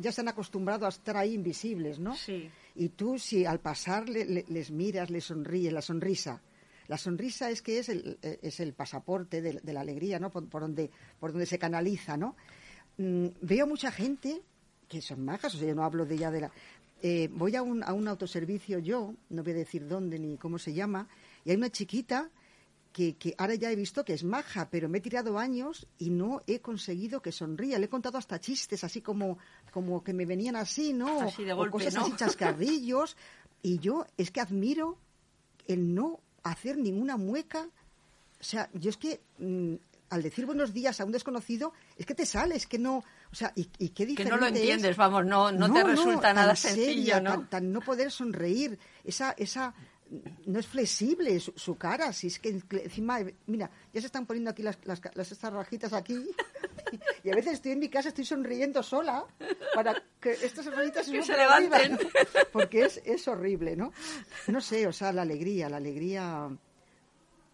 ya 0.00 0.10
se 0.10 0.22
han 0.22 0.28
acostumbrado 0.28 0.86
a 0.86 0.88
estar 0.88 1.16
ahí 1.16 1.34
invisibles, 1.34 1.98
¿no? 1.98 2.16
Sí. 2.16 2.50
Y 2.74 2.88
tú, 2.88 3.18
si 3.18 3.44
al 3.44 3.60
pasar 3.60 4.08
le- 4.08 4.24
le- 4.24 4.44
les 4.48 4.70
miras, 4.70 5.10
les 5.10 5.24
sonríes, 5.24 5.72
la 5.72 5.82
sonrisa. 5.82 6.40
La 6.88 6.96
sonrisa 6.98 7.50
es 7.50 7.60
que 7.62 7.78
es 7.78 7.88
el, 7.90 8.18
eh, 8.22 8.38
es 8.42 8.60
el 8.60 8.72
pasaporte 8.72 9.40
de, 9.42 9.60
de 9.62 9.72
la 9.72 9.82
alegría, 9.82 10.18
¿no? 10.18 10.30
Por, 10.30 10.48
por 10.48 10.62
donde, 10.62 10.90
por 11.20 11.30
donde 11.32 11.46
se 11.46 11.58
canaliza, 11.58 12.16
¿no? 12.16 12.34
Mm, 12.98 13.26
veo 13.40 13.66
mucha 13.66 13.90
gente 13.90 14.42
que 14.88 15.00
son 15.00 15.24
majas, 15.24 15.54
o 15.54 15.58
sea, 15.58 15.68
yo 15.68 15.74
no 15.74 15.84
hablo 15.84 16.04
de 16.04 16.18
ya 16.18 16.30
de 16.30 16.40
la... 16.42 16.50
eh, 17.02 17.28
voy 17.32 17.56
a 17.56 17.62
un, 17.62 17.82
a 17.82 17.92
un 17.94 18.06
autoservicio 18.08 18.78
yo, 18.78 19.14
no 19.30 19.42
voy 19.42 19.52
a 19.52 19.56
decir 19.56 19.88
dónde 19.88 20.18
ni 20.18 20.36
cómo 20.36 20.58
se 20.58 20.74
llama, 20.74 21.08
y 21.44 21.50
hay 21.50 21.56
una 21.56 21.70
chiquita 21.70 22.30
que, 22.92 23.16
que 23.16 23.34
ahora 23.38 23.54
ya 23.54 23.70
he 23.72 23.76
visto 23.76 24.04
que 24.04 24.12
es 24.12 24.22
maja, 24.22 24.68
pero 24.70 24.88
me 24.90 24.98
he 24.98 25.00
tirado 25.00 25.38
años 25.38 25.86
y 25.98 26.10
no 26.10 26.42
he 26.46 26.60
conseguido 26.60 27.22
que 27.22 27.32
sonría. 27.32 27.78
Le 27.78 27.86
he 27.86 27.88
contado 27.88 28.18
hasta 28.18 28.38
chistes, 28.38 28.84
así 28.84 29.00
como, 29.00 29.38
como 29.70 30.04
que 30.04 30.12
me 30.12 30.26
venían 30.26 30.56
así, 30.56 30.92
¿no? 30.92 31.22
Así 31.22 31.42
de 31.42 31.54
O 31.54 31.56
golpe, 31.56 31.72
cosas 31.78 31.94
¿no? 31.94 32.02
así 32.02 32.12
chascarrillos. 32.16 33.16
Y 33.64 33.78
yo 33.78 34.04
es 34.18 34.32
que 34.32 34.40
admiro 34.40 34.98
el 35.68 35.94
no 35.94 36.18
hacer 36.42 36.76
ninguna 36.76 37.16
mueca. 37.16 37.68
O 38.40 38.44
sea, 38.44 38.68
yo 38.74 38.90
es 38.90 38.96
que 38.96 39.20
mm, 39.38 39.74
al 40.12 40.22
decir 40.22 40.46
buenos 40.46 40.72
días 40.72 41.00
a 41.00 41.04
un 41.04 41.12
desconocido, 41.12 41.72
es 41.96 42.06
que 42.06 42.14
te 42.14 42.26
sale, 42.26 42.54
es 42.54 42.66
que 42.66 42.78
no. 42.78 42.98
O 42.98 43.34
sea, 43.34 43.52
y, 43.56 43.62
y 43.78 43.88
qué 43.88 44.04
Que 44.04 44.06
diferente 44.06 44.30
no 44.34 44.40
lo 44.40 44.46
es- 44.46 44.54
entiendes, 44.54 44.96
vamos, 44.96 45.24
no, 45.24 45.50
no, 45.50 45.72
te 45.72 45.82
resulta 45.82 46.32
nada 46.34 46.54
seria, 46.54 46.84
sencillo, 46.84 47.20
¿no? 47.20 47.30
Tan, 47.32 47.48
tan 47.50 47.72
no 47.72 47.80
poder 47.80 48.10
sonreír, 48.10 48.78
esa, 49.04 49.32
esa 49.38 49.74
no 50.44 50.58
es 50.58 50.66
flexible 50.66 51.40
su, 51.40 51.52
su 51.56 51.76
cara, 51.76 52.12
si 52.12 52.26
es 52.26 52.38
que 52.38 52.50
encima, 52.50 53.20
mira, 53.46 53.70
ya 53.94 54.00
se 54.02 54.06
están 54.08 54.26
poniendo 54.26 54.50
aquí 54.50 54.62
las, 54.62 54.78
las, 54.84 55.00
las- 55.14 55.32
estas 55.32 55.50
rajitas 55.50 55.94
aquí, 55.94 56.22
y 57.24 57.30
a 57.30 57.34
veces 57.34 57.54
estoy 57.54 57.72
en 57.72 57.78
mi 57.78 57.88
casa, 57.88 58.10
estoy 58.10 58.26
sonriendo 58.26 58.82
sola, 58.82 59.24
para 59.74 59.94
que 60.20 60.32
estas 60.32 60.66
rajitas 60.66 61.06
Que 61.10 61.22
se 61.22 61.34
levanten. 61.34 61.98
porque 62.52 62.84
es, 62.84 63.00
es 63.06 63.26
horrible, 63.26 63.74
¿no? 63.76 63.92
No 64.48 64.60
sé, 64.60 64.86
o 64.86 64.92
sea, 64.92 65.10
la 65.12 65.22
alegría, 65.22 65.70
la 65.70 65.78
alegría, 65.78 66.48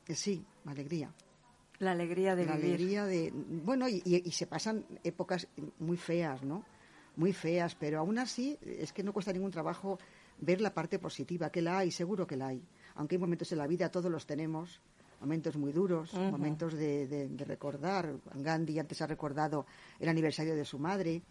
eh, 0.09 0.15
sí, 0.17 0.45
la 0.65 0.73
alegría 0.73 1.13
La 1.81 1.93
alegría 1.93 2.35
de 2.35 2.45
la 2.47 2.57
vivir. 2.57 2.75
alegría 2.75 3.05
de 3.07 3.31
bueno 3.33 3.89
y, 3.89 4.03
y- 4.05 4.23
y 4.29 4.31
se 4.33 4.47
pasan 4.47 4.85
épocas 5.05 5.47
muy 5.79 5.97
feas 5.97 6.43
no 6.43 6.65
muy 7.17 7.33
feas 7.33 7.75
pero 7.77 7.99
aún 8.01 8.19
así 8.19 8.59
es 8.63 8.93
que 8.93 9.03
no 9.03 9.13
cuesta 9.13 9.33
ningún 9.33 9.51
trabajo 9.51 9.99
ver 10.41 10.61
la 10.61 10.73
parte 10.75 10.99
positiva 10.99 11.51
que 11.51 11.63
la 11.63 11.79
hay 11.79 11.91
seguro 11.91 12.27
que 12.27 12.37
la 12.37 12.49
hay. 12.49 12.63
Aunque 12.95 13.15
hay 13.17 13.21
momentos 13.21 13.51
en 13.53 13.59
la 13.59 13.67
vida 13.67 13.91
todos 13.91 14.11
los 14.11 14.25
tenemos 14.27 14.81
momentos 15.21 15.57
muy 15.57 15.73
duros 15.73 16.15
momentos 16.15 16.75
de, 16.75 17.07
de- 17.09 17.29
de 17.29 17.45
recordar. 17.45 18.15
Gandhi 18.35 18.79
antes 18.79 19.01
ha 19.03 19.07
recordado 19.07 19.67
el 19.99 20.09
aniversario 20.09 20.55
de 20.55 20.65
su 20.65 20.79
madre 20.79 21.23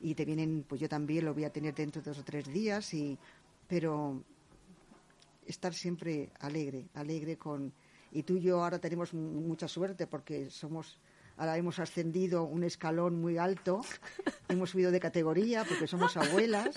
y 0.00 0.14
te 0.14 0.24
vienen 0.24 0.64
pues 0.68 0.80
yo 0.80 0.88
también 0.88 1.24
lo 1.24 1.32
voy 1.34 1.44
a 1.44 1.50
tener 1.50 1.74
dentro 1.74 2.02
de 2.02 2.10
dos 2.10 2.18
o 2.18 2.24
tres 2.24 2.46
días 2.52 2.92
y 2.94 3.16
pero 3.68 4.22
estar 5.46 5.74
siempre 5.74 6.30
alegre, 6.40 6.86
alegre 6.94 7.36
con... 7.36 7.72
Y 8.12 8.22
tú 8.22 8.36
y 8.36 8.40
yo 8.42 8.62
ahora 8.62 8.78
tenemos 8.78 9.12
mu- 9.14 9.40
mucha 9.42 9.68
suerte 9.68 10.06
porque 10.06 10.50
somos, 10.50 10.98
ahora 11.36 11.56
hemos 11.56 11.78
ascendido 11.78 12.44
un 12.44 12.64
escalón 12.64 13.20
muy 13.20 13.36
alto, 13.38 13.80
hemos 14.48 14.70
subido 14.70 14.90
de 14.90 15.00
categoría 15.00 15.64
porque 15.64 15.86
somos 15.86 16.16
abuelas 16.16 16.70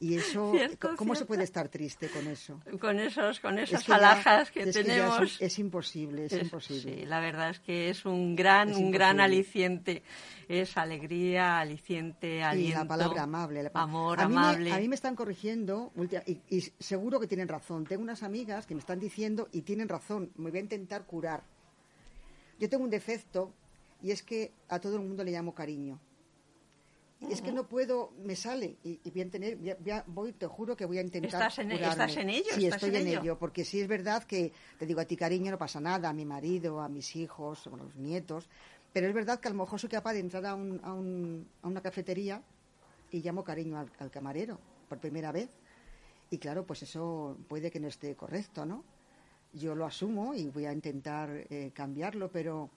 y 0.00 0.14
eso, 0.14 0.52
Cierto, 0.54 0.94
¿cómo 0.96 1.14
se 1.14 1.24
puede 1.24 1.44
estar 1.44 1.68
triste 1.68 2.08
con 2.08 2.26
eso? 2.28 2.60
Con 2.80 2.98
esos, 3.00 3.40
con 3.40 3.58
esas 3.58 3.80
Es 3.80 3.86
que 3.86 3.90
ya- 3.92 3.96
alhajas 3.96 4.50
que 4.50 4.62
es 4.62 4.72
tenemos. 4.74 5.20
es, 5.22 5.42
es 5.42 5.58
imposible, 5.58 6.26
es, 6.26 6.32
imposible. 6.34 6.94
Sí, 7.00 7.06
la 7.06 7.20
verdad 7.20 7.50
es 7.50 7.60
que 7.60 7.90
es 7.90 8.04
un 8.04 8.36
gran, 8.36 8.74
un 8.74 8.90
gran 8.90 9.20
aliciente. 9.20 10.02
Es 10.48 10.76
alegría, 10.78 11.58
aliciente, 11.58 12.36
Y 12.36 12.40
aliento. 12.40 12.78
la 12.78 12.88
palabra 12.88 13.22
amable. 13.24 13.62
la 13.62 13.70
pa- 13.70 13.82
Amor, 13.82 14.20
a 14.20 14.28
mí 14.28 14.34
amable. 14.34 14.70
Me, 14.70 14.76
a 14.76 14.78
mí 14.78 14.88
me 14.88 14.94
están 14.94 15.14
corrigiendo 15.14 15.92
y, 16.26 16.40
y 16.56 16.60
seguro 16.78 17.20
que 17.20 17.26
tienen 17.26 17.48
razón. 17.48 17.84
Tengo 17.84 18.02
unas 18.02 18.22
amigas 18.22 18.66
que 18.66 18.74
me 18.74 18.80
están 18.80 18.98
diciendo 18.98 19.48
y 19.52 19.62
tienen 19.62 19.88
razón. 19.88 20.30
Me 20.36 20.50
voy 20.50 20.58
a 20.60 20.62
intentar 20.62 21.04
curar. 21.04 21.42
Yo 22.58 22.68
tengo 22.68 22.82
un 22.84 22.90
defecto 22.90 23.52
y 24.02 24.10
es 24.10 24.22
que 24.22 24.52
a 24.68 24.78
todo 24.78 24.96
el 24.96 25.02
mundo 25.02 25.22
le 25.22 25.32
llamo 25.32 25.54
cariño. 25.54 26.00
Y 27.20 27.32
es 27.32 27.42
que 27.42 27.50
no 27.50 27.66
puedo, 27.68 28.12
me 28.24 28.36
sale 28.36 28.76
y, 28.84 29.00
y 29.02 29.10
voy 29.10 29.22
a 29.22 29.30
tener, 29.30 29.56
voy 29.56 29.90
a- 29.90 30.04
voy, 30.06 30.32
te 30.32 30.46
juro 30.46 30.76
que 30.76 30.84
voy 30.84 30.98
a 30.98 31.00
intentar 31.00 31.28
¿Estás 31.42 31.58
en- 31.58 31.70
curarme. 31.70 31.88
estás 32.04 32.16
en 32.16 32.30
ello? 32.30 32.44
Sí, 32.54 32.64
¿Estás 32.64 32.82
estoy 32.84 32.90
en 32.90 33.02
en 33.02 33.08
ello? 33.08 33.20
ello, 33.22 33.38
porque 33.38 33.64
sí 33.64 33.80
es 33.80 33.88
verdad 33.88 34.22
que 34.22 34.52
te 34.78 34.86
digo 34.86 35.00
a 35.00 35.04
ti 35.04 35.16
cariño 35.16 35.50
no 35.50 35.58
pasa 35.58 35.80
nada, 35.80 36.08
a 36.10 36.12
mi 36.12 36.24
marido, 36.24 36.80
a 36.80 36.88
mis 36.88 37.16
hijos, 37.16 37.66
a 37.66 37.70
los 37.70 37.96
nietos, 37.96 38.48
pero 38.92 39.08
es 39.08 39.14
verdad 39.14 39.40
que 39.40 39.48
a 39.48 39.50
lo 39.50 39.56
mejor 39.56 39.80
soy 39.80 39.88
capaz 39.90 40.12
de 40.12 40.20
entrar 40.20 40.46
a, 40.46 40.54
un- 40.54 40.80
a 40.84 40.92
un- 40.92 41.48
a 41.62 41.66
una 41.68 41.80
cafetería 41.82 42.40
y 43.10 43.20
llamo 43.20 43.42
cariño 43.42 43.78
al, 43.78 43.90
al 43.98 44.10
camarero 44.12 44.60
por 44.88 44.98
primera 44.98 45.32
vez. 45.32 45.50
Y 46.30 46.38
claro, 46.38 46.64
pues 46.66 46.82
eso 46.84 47.36
puede 47.48 47.70
que 47.70 47.80
no 47.80 47.88
esté 47.88 48.14
correcto, 48.14 48.64
¿no? 48.64 48.84
Yo 49.54 49.74
lo 49.74 49.86
asumo 49.86 50.34
y 50.34 50.48
voy 50.50 50.66
a 50.66 50.72
intentar 50.72 51.30
eh, 51.50 51.72
cambiarlo, 51.74 52.30
pero, 52.30 52.70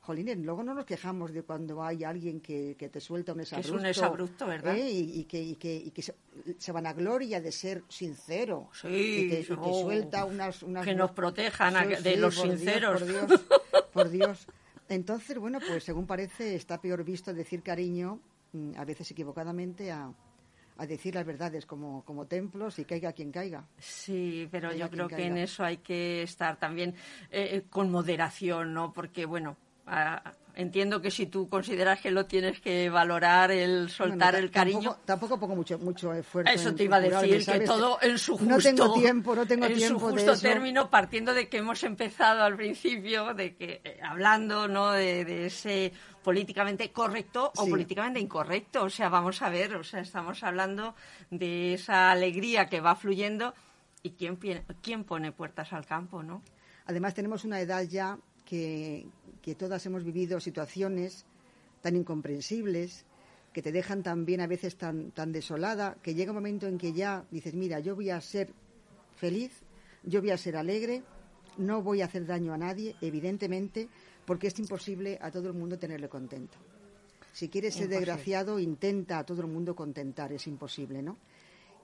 jolines, 0.00 0.38
luego 0.38 0.62
no 0.62 0.74
nos 0.74 0.84
quejamos 0.86 1.32
de 1.32 1.42
cuando 1.42 1.82
hay 1.82 2.04
alguien 2.04 2.40
que, 2.40 2.74
que 2.78 2.88
te 2.88 3.00
suelta 3.00 3.32
un 3.32 3.38
Que 3.38 3.42
es 3.44 3.52
exabrupto. 3.52 3.80
un 3.80 3.86
exabrupto, 3.86 4.46
¿verdad? 4.46 4.76
¿eh? 4.76 4.90
Y, 4.90 5.20
y 5.20 5.24
que, 5.24 5.40
y 5.42 5.56
que, 5.56 5.74
y 5.76 5.90
que 5.90 6.02
se, 6.02 6.14
se 6.58 6.72
vanagloria 6.72 7.40
de 7.40 7.52
ser 7.52 7.82
sincero. 7.88 8.68
Sí, 8.72 8.88
y 8.88 9.28
que, 9.28 9.40
y 9.40 9.46
oh, 9.58 9.82
suelta 9.82 10.24
unas, 10.24 10.62
unas... 10.62 10.84
que 10.84 10.94
nos 10.94 11.10
protejan 11.12 11.76
a- 11.76 11.84
de 11.86 12.16
los 12.16 12.34
por 12.36 12.46
Dios, 12.46 12.58
sinceros. 12.60 13.00
por 13.02 13.08
Dios, 13.08 13.40
por 13.92 14.08
Dios. 14.10 14.46
Entonces, 14.88 15.38
bueno, 15.38 15.58
pues 15.66 15.84
según 15.84 16.06
parece 16.06 16.54
está 16.56 16.80
peor 16.80 17.04
visto 17.04 17.32
decir 17.32 17.62
cariño, 17.62 18.20
mm, 18.52 18.72
a 18.76 18.84
veces 18.84 19.10
equivocadamente, 19.10 19.92
a, 19.92 20.10
a 20.78 20.86
decir 20.86 21.14
las 21.14 21.26
verdades 21.26 21.66
como, 21.66 22.02
como 22.06 22.26
templos 22.26 22.78
y 22.78 22.84
caiga 22.86 23.12
quien 23.12 23.30
caiga. 23.30 23.68
Sí, 23.78 24.48
pero 24.50 24.70
Caiga 24.70 24.86
yo 24.86 24.90
creo 24.90 25.08
que 25.08 25.26
en 25.26 25.36
eso 25.36 25.62
hay 25.62 25.76
que 25.76 26.22
estar 26.22 26.58
también 26.58 26.94
eh, 27.30 27.64
con 27.68 27.90
moderación, 27.90 28.72
¿no? 28.74 28.92
Porque, 28.92 29.26
bueno, 29.26 29.56
ah, 29.90 30.32
entiendo 30.54 31.00
que 31.00 31.10
si 31.10 31.26
tú 31.26 31.48
consideras 31.48 32.00
que 32.00 32.10
lo 32.10 32.26
tienes 32.26 32.60
que 32.60 32.90
valorar, 32.90 33.50
el 33.50 33.88
soltar 33.88 34.32
Bueno, 34.32 34.38
el 34.46 34.50
cariño. 34.50 34.80
Tampoco, 34.80 35.04
tampoco 35.06 35.40
pongo 35.40 35.56
mucho, 35.56 35.78
mucho 35.78 36.12
esfuerzo. 36.12 36.52
Eso 36.52 36.74
te 36.74 36.84
iba 36.84 36.96
a 36.96 37.00
decir, 37.00 37.36
que 37.38 37.42
¿sabes? 37.42 37.64
todo 37.68 37.98
en 38.02 38.18
su 38.18 38.36
justo, 38.36 38.54
No 38.54 38.58
tengo 38.58 38.94
tiempo, 38.94 39.34
no 39.34 39.46
tengo 39.46 39.66
en 39.66 39.74
tiempo 39.74 39.98
su 40.00 40.06
de 40.06 40.12
justo 40.12 40.32
eso. 40.32 40.42
término, 40.42 40.90
partiendo 40.90 41.32
de 41.34 41.48
que 41.48 41.58
hemos 41.58 41.82
empezado 41.82 42.42
al 42.42 42.56
principio, 42.56 43.32
de 43.34 43.54
que 43.54 43.80
eh, 43.84 44.00
hablando 44.02 44.68
no 44.68 44.90
de, 44.92 45.24
de 45.24 45.46
ese 45.46 45.92
políticamente 46.22 46.90
correcto 46.92 47.52
o 47.56 47.64
Sí. 47.64 47.70
políticamente 47.70 48.20
incorrecto. 48.20 48.84
O 48.84 48.90
sea, 48.90 49.08
vamos 49.08 49.40
a 49.42 49.48
ver, 49.48 49.74
o 49.76 49.84
sea, 49.84 50.00
estamos 50.00 50.42
hablando 50.42 50.94
de 51.30 51.74
esa 51.74 52.10
alegría 52.10 52.66
que 52.66 52.80
va 52.80 52.94
fluyendo 52.96 53.54
y 54.02 54.10
quién, 54.10 54.36
quién 54.82 55.04
pone 55.04 55.32
puertas 55.32 55.72
al 55.72 55.86
campo, 55.86 56.22
¿no? 56.22 56.42
Además, 56.86 57.14
tenemos 57.14 57.44
una 57.44 57.60
edad 57.60 57.82
ya 57.84 58.18
que, 58.50 59.06
que 59.42 59.54
todas 59.54 59.86
hemos 59.86 60.02
vivido 60.02 60.40
situaciones 60.40 61.24
tan 61.82 61.94
incomprensibles 61.94 63.06
que 63.52 63.62
te 63.62 63.70
dejan 63.70 64.02
también 64.02 64.40
a 64.40 64.48
veces 64.48 64.76
tan, 64.76 65.12
tan 65.12 65.30
desolada, 65.30 65.96
que 66.02 66.14
llega 66.14 66.32
un 66.32 66.38
momento 66.38 66.66
en 66.66 66.76
que 66.76 66.92
ya 66.92 67.24
dices, 67.30 67.54
mira, 67.54 67.78
yo 67.78 67.94
voy 67.94 68.10
a 68.10 68.20
ser 68.20 68.52
feliz, 69.14 69.62
yo 70.02 70.20
voy 70.20 70.32
a 70.32 70.36
ser 70.36 70.56
alegre, 70.56 71.04
no 71.58 71.80
voy 71.80 72.02
a 72.02 72.06
hacer 72.06 72.26
daño 72.26 72.52
a 72.52 72.58
nadie, 72.58 72.96
evidentemente, 73.00 73.88
porque 74.24 74.48
es 74.48 74.58
imposible 74.58 75.16
a 75.22 75.30
todo 75.30 75.46
el 75.46 75.54
mundo 75.54 75.78
tenerle 75.78 76.08
contento. 76.08 76.58
Si 77.32 77.48
quieres 77.48 77.74
ser 77.74 77.84
Imposible. 77.84 78.06
desgraciado, 78.06 78.58
intenta 78.58 79.20
a 79.20 79.24
todo 79.24 79.42
el 79.42 79.46
mundo 79.46 79.76
contentar, 79.76 80.32
es 80.32 80.48
imposible, 80.48 81.02
¿no? 81.02 81.16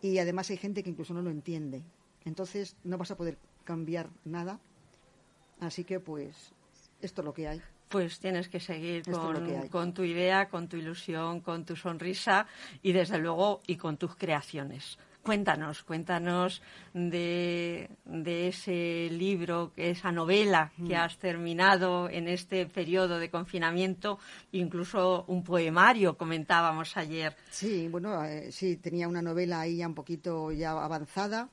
Y 0.02 0.18
además 0.18 0.50
hay 0.50 0.56
gente 0.56 0.82
que 0.82 0.90
incluso 0.90 1.14
no 1.14 1.22
lo 1.22 1.30
entiende. 1.30 1.84
Entonces 2.24 2.74
no 2.82 2.98
vas 2.98 3.12
a 3.12 3.16
poder 3.16 3.38
cambiar 3.62 4.10
nada. 4.24 4.58
Así 5.60 5.84
que 5.84 6.00
pues 6.00 6.52
esto 7.00 7.20
es 7.22 7.24
lo 7.24 7.32
que 7.32 7.48
hay. 7.48 7.62
Pues 7.88 8.18
tienes 8.18 8.48
que 8.48 8.58
seguir 8.58 9.04
con, 9.70 9.94
tu 9.94 10.02
idea, 10.02 10.48
con 10.48 10.68
tu 10.68 10.76
ilusión, 10.76 11.40
con 11.40 11.64
tu 11.64 11.76
sonrisa 11.76 12.46
y 12.82 12.92
desde 12.92 13.18
luego 13.18 13.62
y 13.66 13.76
con 13.76 13.96
tus 13.96 14.16
creaciones. 14.16 14.98
Cuéntanos, 15.22 15.82
cuéntanos 15.82 16.62
de, 16.94 17.88
ese 18.04 19.08
libro, 19.10 19.72
esa 19.76 20.12
novela 20.12 20.72
que 20.76 20.94
mm. 20.94 21.00
has 21.00 21.18
terminado 21.18 22.08
en 22.08 22.28
este 22.28 22.66
periodo 22.66 23.18
de 23.18 23.28
confinamiento, 23.28 24.20
incluso 24.52 25.24
un 25.26 25.42
poemario, 25.42 26.16
comentábamos 26.16 26.96
ayer. 26.96 27.36
Sí, 27.50 27.88
bueno, 27.88 28.24
eh, 28.24 28.52
sí, 28.52 28.76
tenía 28.76 29.08
una 29.08 29.20
novela 29.20 29.60
ahí 29.60 29.78
ya 29.78 29.88
un 29.88 29.94
poquito 29.94 30.52
ya 30.52 30.70
avanzada 30.70 31.48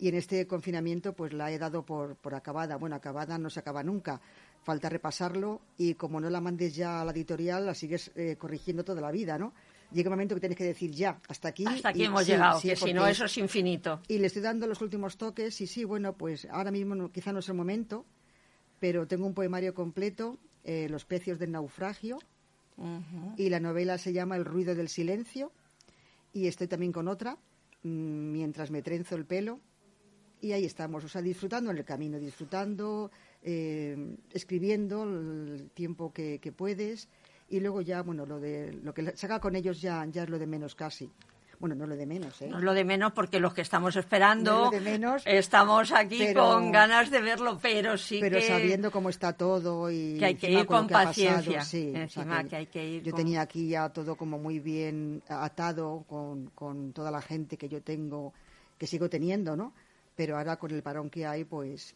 y 0.00 0.08
en 0.08 0.14
este 0.14 0.46
confinamiento 0.46 1.12
pues 1.12 1.32
la 1.32 1.52
he 1.52 1.58
dado 1.58 1.84
por, 1.84 2.16
por 2.16 2.34
acabada. 2.34 2.76
Bueno, 2.76 2.96
acabada 2.96 3.38
no 3.38 3.50
se 3.50 3.60
acaba 3.60 3.82
nunca, 3.82 4.20
falta 4.62 4.88
repasarlo 4.88 5.60
y 5.76 5.94
como 5.94 6.20
no 6.20 6.30
la 6.30 6.40
mandes 6.40 6.74
ya 6.74 7.00
a 7.00 7.04
la 7.04 7.12
editorial, 7.12 7.66
la 7.66 7.74
sigues 7.74 8.10
eh, 8.14 8.36
corrigiendo 8.36 8.84
toda 8.84 9.00
la 9.00 9.10
vida, 9.10 9.38
¿no? 9.38 9.52
llega 9.92 10.08
un 10.08 10.12
momento 10.12 10.34
que 10.34 10.40
tienes 10.40 10.58
que 10.58 10.64
decir 10.64 10.90
ya, 10.92 11.20
hasta 11.28 11.48
aquí. 11.48 11.64
Hasta 11.66 11.88
aquí 11.88 12.04
hemos 12.04 12.26
llegado, 12.26 12.60
que 12.60 12.76
si 12.76 12.92
no 12.92 13.06
eso 13.06 13.24
es 13.24 13.38
infinito. 13.38 14.00
Y 14.08 14.18
le 14.18 14.28
estoy 14.28 14.42
dando 14.42 14.66
los 14.66 14.80
últimos 14.80 15.16
toques 15.16 15.60
y 15.60 15.66
sí, 15.66 15.84
bueno, 15.84 16.12
pues 16.16 16.46
ahora 16.50 16.70
mismo 16.70 17.10
quizá 17.10 17.32
no 17.32 17.40
es 17.40 17.48
el 17.48 17.54
momento, 17.54 18.06
pero 18.78 19.06
tengo 19.06 19.26
un 19.26 19.34
poemario 19.34 19.74
completo, 19.74 20.38
eh, 20.64 20.88
Los 20.88 21.04
pecios 21.04 21.38
del 21.38 21.52
naufragio, 21.52 22.18
y 23.36 23.50
la 23.50 23.60
novela 23.60 23.98
se 23.98 24.12
llama 24.12 24.36
El 24.36 24.46
ruido 24.46 24.74
del 24.74 24.88
silencio, 24.88 25.52
y 26.32 26.46
estoy 26.46 26.66
también 26.66 26.92
con 26.92 27.08
otra, 27.08 27.36
mm, 27.82 28.32
mientras 28.32 28.70
me 28.70 28.80
trenzo 28.80 29.16
el 29.16 29.26
pelo, 29.26 29.60
y 30.40 30.52
ahí 30.52 30.64
estamos, 30.64 31.04
o 31.04 31.08
sea, 31.08 31.22
disfrutando 31.22 31.70
en 31.70 31.78
el 31.78 31.84
camino, 31.84 32.18
disfrutando, 32.18 33.10
eh, 33.42 34.16
escribiendo 34.32 35.04
el 35.04 35.70
tiempo 35.74 36.12
que 36.12 36.54
puedes 36.56 37.08
y 37.50 37.58
luego 37.58 37.82
ya, 37.82 38.02
bueno, 38.02 38.24
lo 38.24 38.38
de 38.38 38.72
lo 38.72 38.94
que 38.94 39.16
se 39.16 39.26
haga 39.26 39.40
con 39.40 39.56
ellos 39.56 39.82
ya, 39.82 40.06
ya 40.06 40.22
es 40.22 40.30
lo 40.30 40.38
de 40.38 40.46
menos 40.46 40.74
casi. 40.74 41.10
Bueno, 41.58 41.74
no 41.74 41.86
lo 41.86 41.94
de 41.94 42.06
menos, 42.06 42.40
¿eh? 42.40 42.48
No 42.48 42.56
es 42.56 42.64
lo 42.64 42.72
de 42.72 42.84
menos 42.84 43.12
porque 43.12 43.38
los 43.38 43.52
que 43.52 43.60
estamos 43.60 43.94
esperando 43.94 44.70
estamos 45.26 45.92
aquí 45.92 46.32
con 46.32 46.72
ganas 46.72 47.10
de 47.10 47.20
verlo, 47.20 47.58
pero 47.60 47.98
sí 47.98 48.18
pero 48.18 48.40
sabiendo 48.40 48.90
cómo 48.90 49.10
está 49.10 49.34
todo 49.34 49.90
y 49.90 50.16
que 50.18 50.24
hay 50.24 50.34
que 50.36 50.50
ir 50.50 50.64
con, 50.64 50.86
paciencia. 50.86 51.62
sí, 51.62 51.92
encima 51.94 52.44
que, 52.44 52.56
hay 52.56 52.66
que 52.66 52.86
ir. 52.86 53.02
Yo 53.02 53.12
tenía 53.12 53.42
aquí 53.42 53.68
ya 53.68 53.90
todo 53.90 54.16
como 54.16 54.38
muy 54.38 54.58
bien 54.58 55.22
atado 55.28 56.04
con, 56.08 56.46
con 56.54 56.94
toda 56.94 57.10
la 57.10 57.20
gente 57.20 57.58
que 57.58 57.68
yo 57.68 57.82
tengo, 57.82 58.32
que 58.78 58.86
sigo 58.86 59.10
teniendo, 59.10 59.54
¿no? 59.54 59.74
Pero 60.20 60.36
ahora 60.36 60.58
con 60.58 60.70
el 60.70 60.82
parón 60.82 61.08
que 61.08 61.24
hay, 61.24 61.44
pues 61.44 61.94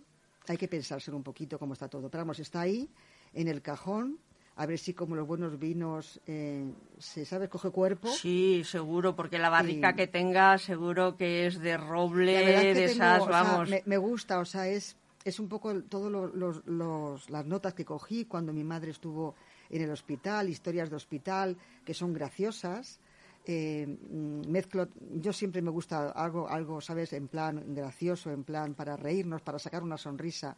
hay 0.48 0.56
que 0.56 0.66
pensárselo 0.66 1.14
un 1.14 1.22
poquito 1.22 1.58
cómo 1.58 1.74
está 1.74 1.88
todo. 1.88 2.08
Pero 2.08 2.22
vamos, 2.22 2.38
está 2.38 2.62
ahí 2.62 2.88
en 3.34 3.48
el 3.48 3.60
cajón 3.60 4.18
a 4.56 4.64
ver 4.64 4.78
si 4.78 4.94
como 4.94 5.14
los 5.14 5.26
buenos 5.26 5.58
vinos 5.58 6.22
eh, 6.26 6.64
se 6.98 7.26
sabe 7.26 7.50
coge 7.50 7.68
cuerpo. 7.68 8.08
Sí, 8.08 8.62
seguro, 8.64 9.14
porque 9.14 9.38
la 9.38 9.50
barrica 9.50 9.94
que 9.94 10.06
tenga 10.06 10.56
seguro 10.56 11.18
que 11.18 11.46
es 11.46 11.60
de 11.60 11.76
roble, 11.76 12.32
de 12.72 12.84
esas, 12.84 13.26
vamos. 13.28 13.68
me, 13.84 13.98
gusta, 13.98 14.38
o 14.38 14.46
sea, 14.46 14.68
es, 14.68 14.96
es 15.22 15.38
un 15.38 15.50
poco 15.50 15.82
todas 15.82 16.10
los, 16.10 17.28
las 17.28 17.44
notas 17.44 17.74
que 17.74 17.84
cogí 17.84 18.24
cuando 18.24 18.54
mi 18.54 18.64
madre 18.64 18.92
estuvo 18.92 19.34
en 19.68 19.82
el 19.82 19.90
hospital, 19.90 20.48
historias 20.48 20.88
de 20.88 20.96
hospital 20.96 21.58
que 21.84 21.92
son 21.92 22.14
graciosas. 22.14 23.00
Eh, 23.46 23.86
mm, 23.86 24.48
mezclo, 24.50 24.88
yo 25.16 25.32
siempre 25.32 25.60
me 25.60 25.70
gusta 25.70 26.10
algo, 26.10 26.48
algo, 26.48 26.80
¿sabes?, 26.80 27.12
en 27.12 27.28
plan 27.28 27.74
gracioso, 27.74 28.30
en 28.30 28.42
plan 28.42 28.74
para 28.74 28.96
reírnos, 28.96 29.42
para 29.42 29.58
sacar 29.58 29.82
una 29.82 29.98
sonrisa 29.98 30.56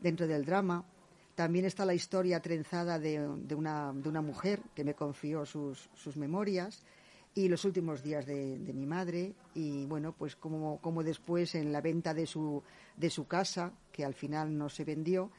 dentro 0.00 0.26
del 0.26 0.44
drama. 0.44 0.84
También 1.34 1.64
está 1.64 1.84
la 1.84 1.94
historia 1.94 2.40
trenzada 2.40 2.98
de, 2.98 3.20
una, 3.54 3.92
mujer 4.22 4.60
que 4.74 4.84
me 4.84 4.94
confió 4.94 5.44
sus, 5.44 5.88
memorias 6.16 6.82
y 7.34 7.48
los 7.48 7.64
últimos 7.64 8.02
días 8.02 8.24
de, 8.24 8.56
mi 8.72 8.86
madre 8.86 9.34
y 9.54 9.84
bueno 9.86 10.14
pues 10.16 10.36
como, 10.36 11.02
después 11.02 11.56
en 11.56 11.72
la 11.72 11.80
venta 11.80 12.14
de 12.14 12.26
su, 12.26 12.62
de 12.96 13.10
su 13.10 13.26
casa 13.26 13.72
que 13.90 14.04
al 14.04 14.14
final 14.14 14.56
no 14.56 14.68
se 14.68 14.84
vendió 14.84 15.32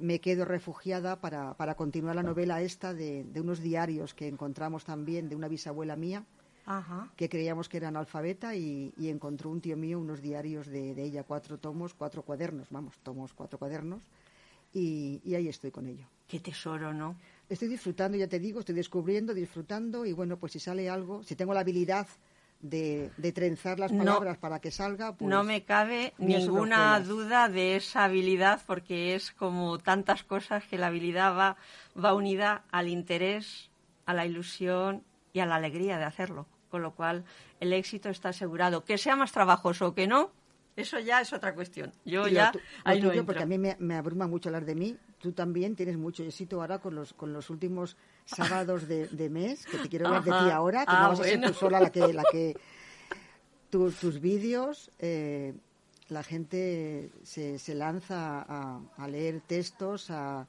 me 0.00 0.20
quedo 0.20 0.44
refugiada 0.44 1.20
para, 1.20 1.74
continuar 1.74 2.16
la 2.16 2.22
novela 2.22 2.62
esta 2.62 2.94
de, 2.94 3.26
unos 3.36 3.60
diarios 3.60 4.14
que 4.14 4.28
encontramos 4.28 4.84
también 4.84 5.28
de 5.28 5.36
una 5.36 5.48
bisabuela 5.48 5.96
mía 5.96 6.24
que 7.16 7.28
creíamos 7.28 7.68
que 7.68 7.78
eran 7.78 7.96
alfabeta 7.96 8.54
y, 8.54 8.92
y, 8.96 9.08
encontró 9.08 9.50
un 9.50 9.60
tío 9.60 9.76
mío 9.76 9.98
unos 9.98 10.22
diarios 10.22 10.68
de, 10.68 10.94
de 10.94 11.02
ella 11.02 11.24
cuatro 11.24 11.58
tomos 11.58 11.94
cuatro 11.94 12.22
cuadernos 12.22 12.68
vamos 12.70 12.96
tomos 13.02 13.32
cuatro 13.34 13.58
cuadernos 13.58 14.02
y, 14.72 15.34
ahí 15.34 15.48
estoy 15.48 15.70
con 15.70 15.86
ello. 15.86 16.06
Qué 16.28 16.40
tesoro, 16.40 16.94
¿no? 16.94 17.16
Estoy 17.48 17.68
disfrutando, 17.68 18.16
ya 18.16 18.28
te 18.28 18.38
digo, 18.38 18.60
estoy 18.60 18.74
descubriendo, 18.74 19.34
disfrutando 19.34 20.06
y 20.06 20.12
bueno, 20.12 20.38
pues 20.38 20.52
si 20.52 20.60
sale 20.60 20.88
algo, 20.88 21.22
si 21.24 21.34
tengo 21.34 21.52
la 21.52 21.60
habilidad 21.60 22.06
de, 22.60 23.32
trenzar 23.34 23.78
las 23.78 23.92
palabras 23.92 24.38
para 24.38 24.60
que 24.60 24.70
salga, 24.70 25.16
pues... 25.16 25.28
No 25.28 25.44
me 25.44 25.64
cabe 25.64 26.12
ninguna 26.18 27.00
duda 27.00 27.48
de 27.48 27.76
esa 27.76 28.04
habilidad 28.04 28.60
porque 28.66 29.14
es 29.14 29.30
como 29.32 29.78
tantas 29.78 30.24
cosas 30.24 30.64
que 30.64 30.78
la 30.78 30.88
habilidad 30.88 31.36
va, 31.36 31.56
va 32.02 32.14
unida 32.14 32.64
al 32.70 32.88
interés, 32.88 33.70
a 34.06 34.14
la 34.14 34.26
ilusión 34.26 35.04
y 35.32 35.40
a 35.40 35.46
la 35.46 35.56
alegría 35.56 35.98
de 35.98 36.04
hacerlo. 36.04 36.46
Con 36.70 36.82
lo 36.82 36.94
cual, 36.94 37.24
el 37.58 37.72
éxito 37.72 38.10
está 38.10 38.28
asegurado. 38.28 38.84
Que 38.84 38.96
sea 38.96 39.16
más 39.16 39.32
trabajoso 39.32 39.88
o 39.88 39.94
que 39.94 40.06
no, 40.06 40.30
eso 40.76 40.98
ya 40.98 41.20
es 41.20 41.32
otra 41.32 41.54
cuestión. 41.54 41.92
Yo 42.04 42.26
ya 42.28 42.52
porque 43.26 43.42
a 43.42 43.46
mí 43.46 43.58
me, 43.58 43.94
abruma 43.94 44.26
mucho 44.26 44.48
hablar 44.48 44.64
de 44.64 44.74
mí. 44.74 44.96
Tú 45.20 45.32
también 45.32 45.76
tienes 45.76 45.98
mucho 45.98 46.22
éxito 46.22 46.60
ahora 46.60 46.78
con 46.78 46.94
los 46.94 47.12
con 47.12 47.32
los 47.32 47.50
últimos 47.50 47.96
sábados 48.24 48.88
de, 48.88 49.28
mes, 49.30 49.66
que 49.66 49.78
te 49.78 49.88
quiero 49.88 50.06
hablar 50.06 50.24
de 50.24 50.30
ti 50.30 50.50
ahora, 50.50 50.86
que 50.86 50.92
no 50.92 50.98
ah, 50.98 51.08
vas 51.08 51.20
a 51.20 51.24
ser 51.24 51.40
tú 51.40 51.52
sola 51.52 51.80
la 51.80 51.90
que 51.90 52.12
la 52.12 52.24
que 52.32 52.56
tus 53.70 54.20
vídeos 54.20 54.90
eh, 54.98 55.54
la 56.08 56.22
gente 56.22 57.10
se, 57.22 57.58
se 57.58 57.74
lanza 57.74 58.42
a, 58.42 58.80
a 58.96 59.08
leer 59.08 59.40
textos, 59.46 60.10
a 60.10 60.48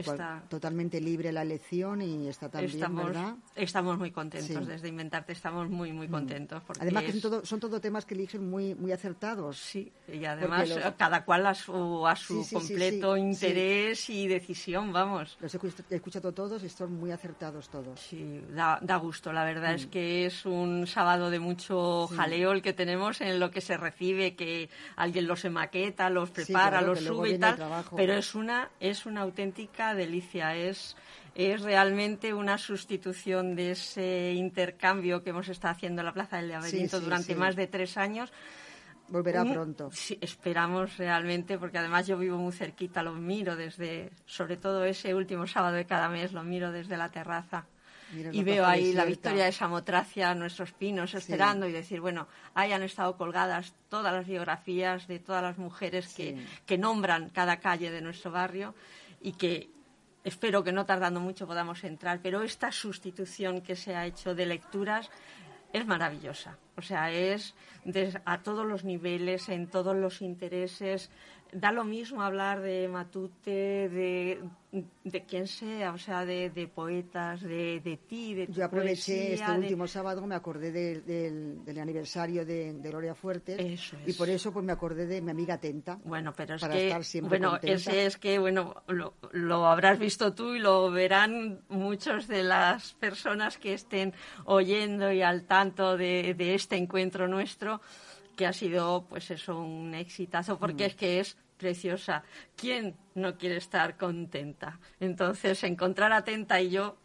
está, 0.00 0.42
totalmente 0.48 1.00
libre 1.00 1.30
la 1.32 1.42
elección 1.42 2.02
y 2.02 2.28
está 2.28 2.48
también, 2.48 2.72
estamos, 2.72 3.06
¿verdad? 3.06 3.34
Estamos 3.54 3.98
muy 3.98 4.10
contentos 4.10 4.66
desde 4.66 4.88
Inventarte, 4.88 5.32
estamos 5.32 5.68
muy, 5.68 5.92
muy 5.92 6.08
mm. 6.08 6.10
contentos. 6.10 6.62
Porque 6.66 6.82
además 6.82 7.04
que 7.04 7.12
son 7.12 7.20
todo, 7.20 7.46
son 7.46 7.60
todo 7.60 7.80
temas 7.80 8.04
que 8.04 8.14
eligen 8.14 8.48
muy, 8.48 8.74
muy 8.74 8.92
acertados. 8.92 9.58
Sí, 9.58 9.92
y 10.12 10.24
además 10.24 10.68
cada 10.96 11.24
cual 11.24 11.46
a 11.46 11.54
su, 11.54 12.06
a 12.06 12.16
su 12.16 12.46
completo 12.52 13.16
interés 13.16 14.08
y 14.10 14.26
decisión, 14.26 14.92
vamos. 14.92 15.36
Los 15.40 15.54
he 15.54 15.94
escuchado 15.94 16.32
todos 16.32 16.62
y 16.64 16.68
son 16.68 16.94
muy 16.94 17.10
acertados 17.10 17.68
todos. 17.68 18.00
Sí, 18.00 18.42
da, 18.50 18.78
da 18.82 18.96
gusto, 18.96 19.32
la 19.32 19.44
verdad 19.44 19.74
es 19.74 19.86
mm. 19.86 19.90
que 19.90 20.26
es 20.26 20.46
un 20.46 20.86
sábado 20.86 21.30
de 21.30 21.38
mucho 21.38 22.08
jaleo 22.08 22.52
el 22.52 22.62
que 22.62 22.72
tenemos 22.72 23.20
en 23.20 23.38
lo 23.38 23.50
que 23.50 23.60
se 23.60 23.76
recibe, 23.76 24.34
que 24.34 24.68
alguien 24.96 25.26
los 25.26 25.42
maqueta, 25.50 26.10
los 26.10 26.30
prepara, 26.30 26.80
los 26.80 27.00
sube 27.00 27.30
y 27.30 27.38
tal, 27.38 27.84
pero 27.96 28.14
es 28.14 28.34
una, 28.34 28.70
es 28.80 29.06
una 29.06 29.22
auténtica 29.22 29.81
delicia. 29.94 30.56
Es, 30.56 30.96
es 31.34 31.62
realmente 31.62 32.34
una 32.34 32.58
sustitución 32.58 33.56
de 33.56 33.72
ese 33.72 34.32
intercambio 34.32 35.22
que 35.22 35.30
hemos 35.30 35.48
estado 35.48 35.74
haciendo 35.74 36.02
en 36.02 36.06
la 36.06 36.12
Plaza 36.12 36.36
del 36.36 36.48
Laberinto 36.48 37.00
durante 37.00 37.34
más 37.34 37.56
de 37.56 37.66
tres 37.66 37.96
años. 37.96 38.32
Volverá 39.08 39.44
pronto. 39.44 39.90
Sí, 39.92 40.16
esperamos 40.22 40.96
realmente, 40.96 41.58
porque 41.58 41.76
además 41.76 42.06
yo 42.06 42.16
vivo 42.16 42.38
muy 42.38 42.52
cerquita, 42.52 43.02
lo 43.02 43.12
miro 43.12 43.56
desde, 43.56 44.10
sobre 44.24 44.56
todo 44.56 44.84
ese 44.84 45.14
último 45.14 45.46
sábado 45.46 45.76
de 45.76 45.84
cada 45.84 46.08
mes, 46.08 46.32
lo 46.32 46.42
miro 46.42 46.72
desde 46.72 46.96
la 46.96 47.10
terraza. 47.10 47.66
y 48.10 48.42
veo 48.42 48.64
ahí 48.64 48.94
la 48.94 49.04
victoria 49.04 49.44
de 49.44 49.52
Samotracia, 49.52 50.34
nuestros 50.34 50.72
pinos 50.72 51.14
esperando 51.14 51.68
y 51.68 51.72
decir, 51.72 52.00
bueno, 52.00 52.26
hayan 52.54 52.82
estado 52.82 53.16
colgadas 53.18 53.74
todas 53.90 54.14
las 54.14 54.26
biografías 54.26 55.06
de 55.06 55.18
todas 55.18 55.42
las 55.42 55.58
mujeres 55.58 56.14
que, 56.14 56.36
que 56.64 56.78
nombran 56.78 57.28
cada 57.30 57.58
calle 57.58 57.90
de 57.90 58.00
nuestro 58.00 58.30
barrio 58.30 58.74
y 59.20 59.32
que 59.32 59.71
espero 60.24 60.62
que 60.62 60.72
no 60.72 60.86
tardando 60.86 61.20
mucho 61.20 61.46
podamos 61.46 61.84
entrar, 61.84 62.20
pero 62.22 62.42
esta 62.42 62.72
sustitución 62.72 63.60
que 63.60 63.76
se 63.76 63.94
ha 63.94 64.06
hecho 64.06 64.34
de 64.34 64.46
lecturas 64.46 65.10
es 65.72 65.86
maravillosa. 65.86 66.58
O 66.76 66.82
sea, 66.82 67.10
es 67.10 67.54
a 68.24 68.42
todos 68.42 68.66
los 68.66 68.84
niveles, 68.84 69.48
en 69.48 69.68
todos 69.68 69.96
los 69.96 70.22
intereses, 70.22 71.10
da 71.52 71.70
lo 71.70 71.84
mismo 71.84 72.22
hablar 72.22 72.62
de 72.62 72.88
Matute, 72.88 73.88
de, 73.90 74.40
de 75.04 75.24
quien 75.26 75.46
sea, 75.46 75.92
o 75.92 75.98
sea, 75.98 76.24
de, 76.24 76.48
de 76.48 76.66
poetas, 76.66 77.42
de, 77.42 77.80
de 77.80 77.98
ti, 77.98 78.32
de 78.34 78.46
tu 78.46 78.54
Yo 78.54 78.64
aproveché 78.64 79.34
este 79.34 79.50
último 79.52 79.86
sábado, 79.86 80.26
me 80.26 80.34
acordé 80.34 80.72
del, 80.72 81.62
del 81.62 81.78
aniversario 81.78 82.46
de, 82.46 82.72
Gloria 82.82 83.14
Fuertes. 83.14 83.92
Y 84.06 84.14
por 84.14 84.30
eso 84.30 84.50
pues 84.50 84.64
me 84.64 84.72
acordé 84.72 85.06
de 85.06 85.20
mi 85.20 85.30
amiga 85.30 85.58
Tenta. 85.58 85.98
Bueno, 86.04 86.32
pero 86.34 86.54
es 86.54 86.64
que, 86.64 87.20
bueno, 87.20 87.58
ese 87.60 88.06
es 88.06 88.16
que, 88.16 88.38
bueno, 88.38 88.82
lo, 88.88 89.14
lo 89.32 89.66
habrás 89.66 89.98
visto 89.98 90.32
tú 90.34 90.54
y 90.54 90.58
lo 90.58 90.90
verán 90.90 91.60
muchos 91.68 92.28
de 92.28 92.44
las 92.44 92.94
personas 92.94 93.58
que 93.58 93.74
estén 93.74 94.14
oyendo 94.46 95.12
y 95.12 95.20
al 95.20 95.44
tanto 95.44 95.98
de, 95.98 96.34
de 96.34 96.54
este 96.54 96.76
encuentro 96.76 97.28
nuestro 97.28 97.82
que 98.36 98.46
ha 98.46 98.52
sido, 98.52 99.06
pues 99.08 99.30
eso, 99.30 99.60
un 99.60 99.94
exitazo, 99.94 100.58
porque 100.58 100.84
mm. 100.84 100.86
es 100.86 100.94
que 100.94 101.20
es 101.20 101.36
preciosa. 101.56 102.24
¿Quién 102.56 102.96
no 103.14 103.38
quiere 103.38 103.56
estar 103.56 103.96
contenta? 103.96 104.78
Entonces, 105.00 105.62
encontrar 105.64 106.12
atenta 106.12 106.60
y 106.60 106.70
yo, 106.70 106.96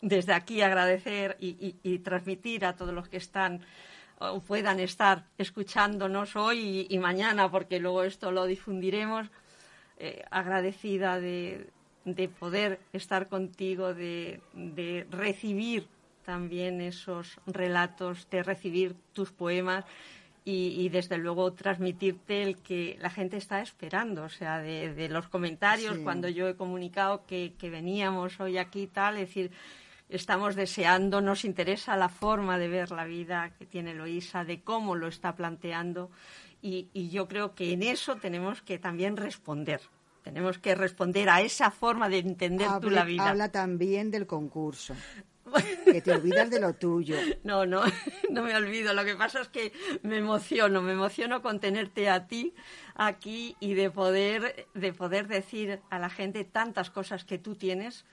desde 0.00 0.32
aquí, 0.32 0.62
agradecer 0.62 1.36
y, 1.38 1.98
transmitir 1.98 2.64
a 2.64 2.74
todos 2.74 2.94
los 2.94 3.08
que 3.08 3.18
están 3.18 3.60
o 4.18 4.40
puedan 4.40 4.80
estar 4.80 5.26
escuchándonos 5.38 6.36
hoy 6.36 6.86
y, 6.88 6.98
mañana, 6.98 7.50
porque 7.50 7.78
luego 7.78 8.04
esto 8.04 8.32
lo 8.32 8.46
difundiremos, 8.46 9.28
eh, 9.98 10.24
agradecida 10.30 11.20
de, 11.20 11.68
de, 12.04 12.28
poder 12.28 12.80
estar 12.92 13.28
contigo, 13.28 13.92
de, 13.92 14.40
de 14.54 15.06
recibir 15.10 15.86
también 16.24 16.80
esos 16.80 17.38
relatos, 17.46 18.28
de 18.30 18.42
recibir 18.42 18.96
tus 19.12 19.30
poemas 19.30 19.84
y, 20.46 20.90
desde 20.90 21.16
luego 21.16 21.54
transmitirte 21.54 22.42
el 22.42 22.58
que 22.58 22.98
la 23.00 23.08
gente 23.08 23.38
está 23.38 23.62
esperando, 23.62 24.24
o 24.24 24.28
sea, 24.28 24.58
de, 24.58 25.08
los 25.08 25.28
comentarios 25.28 25.96
cuando 25.98 26.28
yo 26.28 26.48
he 26.48 26.54
comunicado 26.54 27.24
que, 27.26 27.54
veníamos 27.62 28.38
hoy 28.40 28.58
aquí 28.58 28.86
tal, 28.86 29.14
es 29.14 29.28
decir, 29.28 29.50
estamos 30.10 30.54
deseando, 30.54 31.22
nos 31.22 31.46
interesa 31.46 31.96
la 31.96 32.10
forma 32.10 32.58
de 32.58 32.68
ver 32.68 32.90
la 32.90 33.06
vida 33.06 33.54
que 33.58 33.64
tiene 33.64 33.94
Loisa, 33.94 34.44
de 34.44 34.60
cómo 34.60 34.96
lo 34.96 35.08
está 35.08 35.34
planteando 35.34 36.10
y, 36.60 37.08
yo 37.10 37.28
creo 37.28 37.54
que 37.54 37.72
en 37.72 37.82
eso 37.82 38.16
tenemos 38.16 38.62
que 38.62 38.78
también 38.78 39.16
responder. 39.16 39.82
Tenemos 40.22 40.58
que 40.58 40.74
responder 40.74 41.28
a 41.28 41.42
esa 41.42 41.70
forma 41.70 42.08
de 42.08 42.18
entender 42.18 42.68
tú 42.80 42.88
la 42.88 43.04
vida. 43.04 43.28
Habla 43.28 43.50
también 43.50 44.10
del 44.10 44.26
concurso. 44.26 44.94
que 45.84 46.00
te 46.00 46.12
olvidas 46.12 46.50
de 46.50 46.60
lo 46.60 46.74
tuyo. 46.74 47.16
No, 47.42 47.66
no, 47.66 47.82
no 48.30 48.42
me 48.42 48.56
olvido. 48.56 48.94
Lo 48.94 49.04
que 49.04 49.16
pasa 49.16 49.40
es 49.40 49.48
que 49.48 49.72
me 50.02 50.18
emociono, 50.18 50.82
me 50.82 50.92
emociono 50.92 51.42
con 51.42 51.60
tenerte 51.60 52.08
a 52.08 52.26
ti 52.26 52.54
aquí 52.94 53.56
y 53.60 53.74
de 53.74 53.90
poder, 53.90 54.66
de 54.74 54.92
poder 54.92 55.28
decir 55.28 55.80
a 55.90 55.98
la 55.98 56.10
gente 56.10 56.44
tantas 56.44 56.90
cosas 56.90 57.24
que 57.24 57.38
tú 57.38 57.56
tienes, 57.56 58.04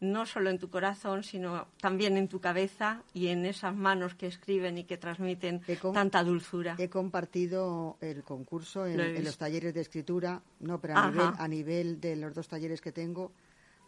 no 0.00 0.26
solo 0.26 0.50
en 0.50 0.58
tu 0.58 0.70
corazón, 0.70 1.24
sino 1.24 1.66
también 1.80 2.16
en 2.16 2.28
tu 2.28 2.40
cabeza 2.40 3.02
y 3.12 3.28
en 3.28 3.44
esas 3.44 3.74
manos 3.74 4.14
que 4.14 4.28
escriben 4.28 4.78
y 4.78 4.84
que 4.84 4.96
transmiten 4.96 5.60
tanta 5.92 6.22
dulzura. 6.22 6.76
He 6.78 6.88
compartido 6.88 7.96
el 8.00 8.22
concurso 8.22 8.86
en, 8.86 9.24
los 9.24 9.38
talleres 9.38 9.74
de 9.74 9.80
escritura, 9.80 10.40
no, 10.60 10.80
pero 10.80 10.96
a 10.96 11.10
nivel, 11.10 11.32
a 11.36 11.48
nivel 11.48 12.00
de 12.00 12.16
los 12.16 12.32
dos 12.32 12.46
talleres 12.46 12.80
que 12.80 12.92
tengo 12.92 13.32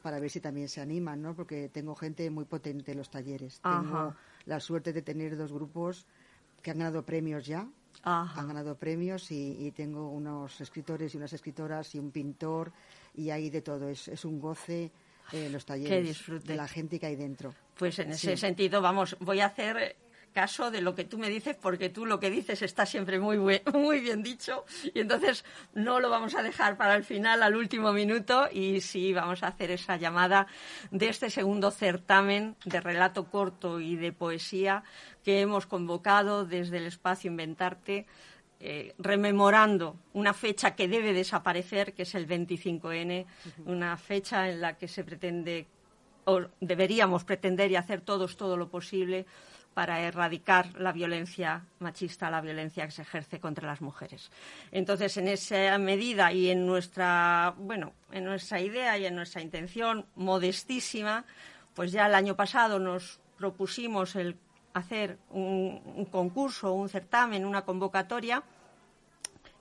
para 0.03 0.19
ver 0.19 0.31
si 0.31 0.41
también 0.41 0.69
se 0.69 0.81
animan, 0.81 1.23
¿no? 1.23 1.35
Porque 1.35 1.69
tengo 1.69 1.95
gente 1.95 2.29
muy 2.31 2.45
potente 2.45 2.93
en 2.93 2.99
los 2.99 3.11
talleres. 3.11 3.61
Tengo 3.61 4.15
la 4.47 4.61
suerte 4.61 4.93
de 4.93 5.03
tener 5.03 5.37
dos 5.37 5.53
grupos 5.53 6.07
que 6.63 6.71
han 6.71 6.79
ganado 6.79 7.05
premios 7.05 7.47
ya. 7.47 7.67
Han 8.03 8.49
ganado 8.49 8.77
premios 8.77 9.31
y, 9.31 9.73
tengo 9.77 10.11
unos 10.11 10.61
escritores 10.61 11.15
y 11.15 11.17
unas 11.19 11.33
escritoras 11.33 11.95
y 11.95 11.99
un 11.99 12.11
pintor 12.11 12.73
y 13.15 13.31
hay 13.31 13.51
de 13.51 13.61
todo. 13.61 13.89
Es, 13.89 14.09
es 14.09 14.25
un 14.25 14.41
goce 14.41 14.91
eh, 15.33 15.49
los 15.51 15.65
talleres 15.65 16.25
de 16.45 16.57
la 16.57 16.67
gente 16.67 16.99
que 16.99 17.07
hay 17.07 17.17
dentro. 17.17 17.55
Pues 17.79 17.99
en 17.99 18.11
ese 18.11 18.37
sentido, 18.37 18.81
vamos, 18.81 19.17
voy 19.21 19.41
a 19.41 19.47
hacer 19.47 19.97
caso 20.33 20.71
de 20.71 20.81
lo 20.81 20.95
que 20.95 21.05
tú 21.05 21.19
me 21.19 21.29
dices, 21.29 21.57
porque 21.57 21.89
tú 21.89 22.07
lo 22.07 22.21
que 22.21 22.31
dices 22.31 22.63
está 22.63 22.87
siempre 22.87 23.19
muy, 23.19 23.39
muy 23.73 24.01
bien 24.01 24.23
dicho, 24.23 24.65
y 24.95 25.01
entonces 25.01 25.45
no 25.75 26.01
lo 26.01 26.11
vamos 26.11 26.35
a 26.35 26.43
dejar 26.43 26.77
para 26.77 26.95
el 26.95 27.05
final, 27.05 27.43
al 27.43 27.57
último 27.57 27.93
minuto, 27.93 28.49
y 28.51 28.81
sí 28.81 29.13
vamos 29.13 29.43
a 29.43 29.49
hacer 29.49 29.71
esa 29.71 29.97
llamada 29.97 30.47
de 30.91 31.09
este 31.09 31.31
segundo 31.31 31.71
certamen 31.71 32.57
de 32.65 32.81
relato 32.81 33.25
corto 33.25 33.81
y 33.81 33.97
de 33.97 34.13
poesía 34.13 34.83
que 35.25 35.41
hemos 35.41 35.67
convocado 35.67 36.45
desde 36.45 36.79
el 36.79 36.87
espacio 36.87 37.31
Inventarte. 37.31 38.07
Eh, 38.63 38.95
rememorando 38.99 39.97
una 40.13 40.35
fecha 40.35 40.75
que 40.77 40.87
debe 40.87 41.15
desaparecer, 41.15 41.95
que 41.95 42.03
es 42.03 42.15
el 42.15 42.29
25N, 42.29 43.25
una 43.65 43.97
fecha 43.97 44.51
en 44.51 44.61
la 44.61 44.77
que 44.77 44.87
se 44.87 45.03
pretende 45.03 45.67
o 46.25 46.43
deberíamos 46.61 47.25
pretender 47.25 47.71
y 47.71 47.77
hacer 47.77 48.03
todos 48.03 48.37
todo 48.37 48.59
lo 48.59 48.69
posible 48.69 49.25
para 49.81 50.03
erradicar 50.03 50.79
la 50.79 50.93
violencia 50.93 51.65
machista, 51.79 52.29
la 52.29 52.43
violencia 52.43 52.85
que 52.85 52.91
se 52.91 53.01
ejerce 53.01 53.41
contra 53.41 53.67
las 53.67 53.81
mujeres. 53.81 54.31
Entonces, 54.73 55.17
en 55.17 55.27
esa 55.27 55.79
medida 55.79 56.31
y 56.35 56.51
en 56.51 56.67
nuestra, 56.67 57.55
bueno, 57.57 57.95
en 58.13 58.27
nuestra 58.27 58.61
idea 58.61 58.99
y 58.99 59.07
en 59.07 59.15
nuestra 59.15 59.41
intención 59.41 60.05
modestísima, 60.17 61.25
pues 61.73 61.93
ya 61.93 62.05
el 62.09 62.15
año 62.15 62.37
pasado 62.37 62.79
nos 62.79 63.21
propusimos 63.39 64.17
el 64.17 64.37
hacer 64.75 65.17
un, 65.31 66.07
concurso, 66.13 66.75
un 66.75 66.91
certamen, 66.91 67.47
una 67.47 67.63
convocatoria 67.63 68.43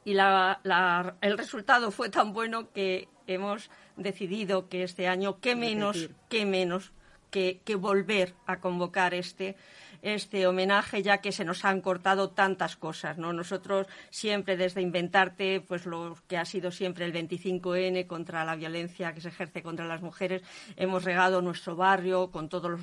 y 0.03 0.17
el 0.17 1.37
resultado 1.37 1.91
fue 1.91 2.09
tan 2.09 2.33
bueno 2.33 2.73
que 2.73 3.07
hemos 3.25 3.71
decidido 3.95 4.67
que 4.67 4.83
este 4.83 5.07
año, 5.07 5.39
qué 5.39 5.55
menos, 5.55 6.09
qué 6.27 6.45
menos 6.45 6.91
que, 7.31 7.61
que 7.63 7.75
volver 7.75 8.33
a 8.47 8.59
convocar 8.59 9.13
este 9.13 9.55
este 10.01 10.47
homenaje 10.47 11.01
ya 11.01 11.19
que 11.19 11.31
se 11.31 11.45
nos 11.45 11.65
han 11.65 11.81
cortado 11.81 12.29
tantas 12.29 12.75
cosas, 12.75 13.17
¿no? 13.17 13.33
Nosotros 13.33 13.87
siempre 14.09 14.57
desde 14.57 14.81
Inventarte, 14.81 15.61
pues 15.61 15.85
lo 15.85 16.17
que 16.27 16.37
ha 16.37 16.45
sido 16.45 16.71
siempre 16.71 17.05
el 17.05 17.13
25N 17.13 18.07
contra 18.07 18.45
la 18.45 18.55
violencia 18.55 19.13
que 19.13 19.21
se 19.21 19.29
ejerce 19.29 19.61
contra 19.61 19.85
las 19.85 20.01
mujeres, 20.01 20.41
hemos 20.75 21.03
regado 21.03 21.41
nuestro 21.41 21.75
barrio 21.75 22.31
con 22.31 22.49
todos 22.49 22.79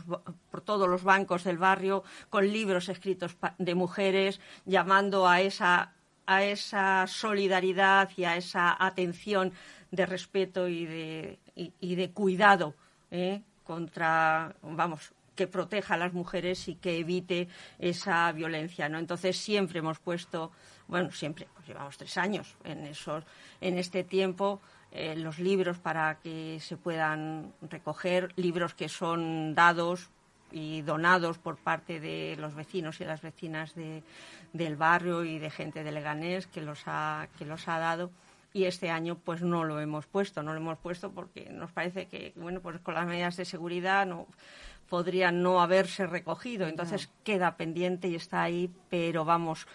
por 0.51 0.61
todos 0.61 0.89
los 0.89 1.03
bancos 1.03 1.45
del 1.45 1.59
barrio, 1.59 2.05
con 2.31 2.47
libros 2.51 2.89
escritos 2.89 3.37
de 3.59 3.75
mujeres, 3.75 4.41
llamando 4.65 5.27
a 5.27 5.41
esa 5.41 5.93
a 6.27 6.43
esa 6.45 7.07
solidaridad 7.07 8.11
y 8.17 8.25
a 8.25 8.37
esa 8.37 8.77
atención 8.85 9.53
de 9.91 10.07
respeto 10.07 10.69
y 10.69 10.85
de, 10.85 11.39
y, 11.55 11.95
de 11.95 12.11
cuidado 12.11 12.75
¿eh? 13.11 13.43
contra, 13.65 14.55
vamos, 14.63 15.13
que 15.37 15.47
proteja 15.47 15.95
a 15.95 15.99
las 15.99 16.13
mujeres 16.13 16.67
y 16.69 16.75
que 16.75 16.99
evite 16.99 17.49
esa 17.79 18.33
violencia, 18.33 18.89
¿no? 18.89 18.99
Entonces 18.99 19.37
siempre 19.37 19.79
hemos 19.79 19.99
puesto, 19.99 20.51
bueno, 20.89 21.13
siempre, 21.13 21.47
pues 21.55 21.69
llevamos 21.69 21.97
tres 21.97 22.17
años 22.17 22.57
en 22.65 22.87
esos, 22.87 23.25
en 23.61 23.79
este 23.79 24.03
tiempo, 24.03 24.61
eh, 24.91 25.15
los 25.15 25.39
libros 25.39 25.79
para 25.79 26.19
que 26.21 26.59
se 26.61 26.77
puedan 26.77 27.53
recoger, 27.61 28.33
libros 28.37 28.75
que 28.75 28.89
son 28.89 29.55
dados 29.55 30.09
y 30.51 30.83
donados 30.83 31.39
por 31.39 31.57
parte 31.59 32.01
de 32.01 32.37
los 32.39 32.55
vecinos 32.55 33.01
y 33.01 33.05
las 33.05 33.21
vecinas 33.21 33.75
del 33.75 34.77
barrio 34.77 35.25
y 35.25 35.39
de 35.39 35.51
gente 35.51 35.83
de 35.85 35.93
Leganés 35.93 36.47
que 36.47 36.63
los 36.63 36.83
ha, 36.87 37.29
que 37.37 37.45
los 37.45 37.69
ha 37.69 37.79
dado 37.79 38.11
y 38.53 38.65
este 38.65 38.89
año 38.89 39.17
pues 39.17 39.43
no 39.43 39.65
lo 39.65 39.81
hemos 39.81 40.07
puesto, 40.07 40.43
no 40.43 40.55
lo 40.55 40.61
hemos 40.61 40.79
puesto 40.79 41.11
porque 41.11 41.51
nos 41.51 41.73
parece 41.73 42.07
que 42.07 42.33
bueno 42.37 42.61
pues 42.61 42.79
con 42.81 42.95
las 42.95 43.07
medidas 43.07 43.37
de 43.37 43.45
seguridad 43.45 44.07
no 44.07 44.27
podría 44.89 45.31
no 45.31 45.61
haberse 45.61 46.07
recogido. 46.07 46.67
Entonces 46.67 47.11
queda 47.25 47.57
pendiente 47.57 48.09
y 48.09 48.15
está 48.15 48.43
ahí, 48.43 48.71
pero 48.89 49.25
vamos, 49.25 49.67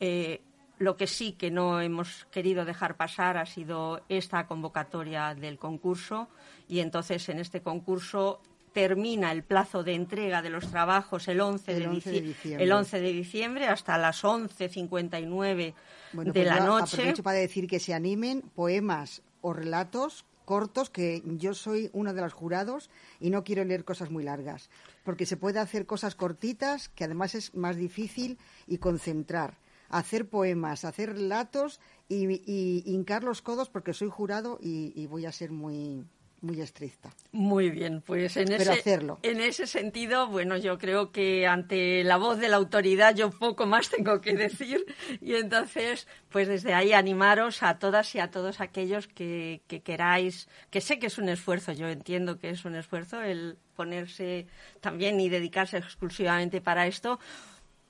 eh, 0.00 0.42
lo 0.78 0.96
que 0.96 1.06
sí 1.06 1.32
que 1.32 1.50
no 1.50 1.80
hemos 1.80 2.26
querido 2.30 2.64
dejar 2.64 2.96
pasar 2.96 3.36
ha 3.36 3.46
sido 3.46 4.02
esta 4.08 4.46
convocatoria 4.46 5.34
del 5.34 5.58
concurso 5.58 6.28
y 6.68 6.80
entonces 6.80 7.28
en 7.28 7.38
este 7.38 7.60
concurso 7.60 8.40
termina 8.72 9.30
el 9.30 9.44
plazo 9.44 9.84
de 9.84 9.94
entrega 9.94 10.42
de 10.42 10.50
los 10.50 10.68
trabajos 10.68 11.28
el 11.28 11.40
11, 11.40 11.74
de, 11.74 11.88
diciembre. 11.88 12.64
El 12.64 12.72
11 12.72 13.00
de 13.00 13.12
diciembre 13.12 13.68
hasta 13.68 13.96
las 13.96 14.24
11.59 14.24 15.56
de 15.56 15.74
pues 16.12 16.46
la 16.46 16.60
noche. 16.60 16.96
Aprovecho 16.96 17.22
para 17.22 17.38
decir 17.38 17.68
que 17.68 17.78
se 17.78 17.94
animen 17.94 18.42
poemas 18.42 19.22
o 19.42 19.52
relatos 19.52 20.24
cortos, 20.44 20.90
que 20.90 21.22
yo 21.24 21.54
soy 21.54 21.90
uno 21.92 22.14
de 22.14 22.20
los 22.20 22.32
jurados 22.32 22.90
y 23.20 23.30
no 23.30 23.44
quiero 23.44 23.64
leer 23.64 23.84
cosas 23.84 24.10
muy 24.10 24.24
largas, 24.24 24.70
porque 25.04 25.26
se 25.26 25.36
puede 25.36 25.58
hacer 25.58 25.86
cosas 25.86 26.14
cortitas, 26.14 26.88
que 26.88 27.04
además 27.04 27.34
es 27.34 27.54
más 27.54 27.76
difícil, 27.76 28.38
y 28.66 28.78
concentrar. 28.78 29.58
Hacer 29.90 30.28
poemas, 30.28 30.84
hacer 30.84 31.12
relatos 31.12 31.80
y, 32.08 32.82
hincar 32.86 33.22
los 33.22 33.42
codos 33.42 33.68
porque 33.68 33.92
soy 33.92 34.08
jurado 34.08 34.58
y 34.60 35.06
voy 35.06 35.26
a 35.26 35.32
ser 35.32 35.52
muy, 35.52 36.04
muy 36.44 36.60
estricta. 36.60 37.10
Muy 37.32 37.70
bien, 37.70 38.02
pues 38.02 38.36
en 38.36 38.52
ese, 38.52 38.82
en 39.22 39.40
ese 39.40 39.66
sentido, 39.66 40.28
bueno, 40.28 40.56
yo 40.56 40.78
creo 40.78 41.10
que 41.10 41.46
ante 41.46 42.04
la 42.04 42.16
voz 42.16 42.38
de 42.38 42.48
la 42.48 42.56
autoridad 42.56 43.14
yo 43.14 43.30
poco 43.30 43.66
más 43.66 43.88
tengo 43.90 44.20
que 44.20 44.34
decir 44.34 44.84
y 45.20 45.34
entonces, 45.34 46.06
pues 46.28 46.46
desde 46.46 46.74
ahí 46.74 46.92
animaros 46.92 47.62
a 47.62 47.78
todas 47.78 48.14
y 48.14 48.20
a 48.20 48.30
todos 48.30 48.60
aquellos 48.60 49.08
que, 49.08 49.62
que 49.66 49.80
queráis, 49.80 50.48
que 50.70 50.80
sé 50.80 50.98
que 50.98 51.06
es 51.06 51.18
un 51.18 51.28
esfuerzo, 51.28 51.72
yo 51.72 51.88
entiendo 51.88 52.38
que 52.38 52.50
es 52.50 52.64
un 52.64 52.76
esfuerzo 52.76 53.22
el 53.22 53.58
ponerse 53.74 54.46
también 54.80 55.20
y 55.20 55.28
dedicarse 55.28 55.78
exclusivamente 55.78 56.60
para 56.60 56.86
esto, 56.86 57.18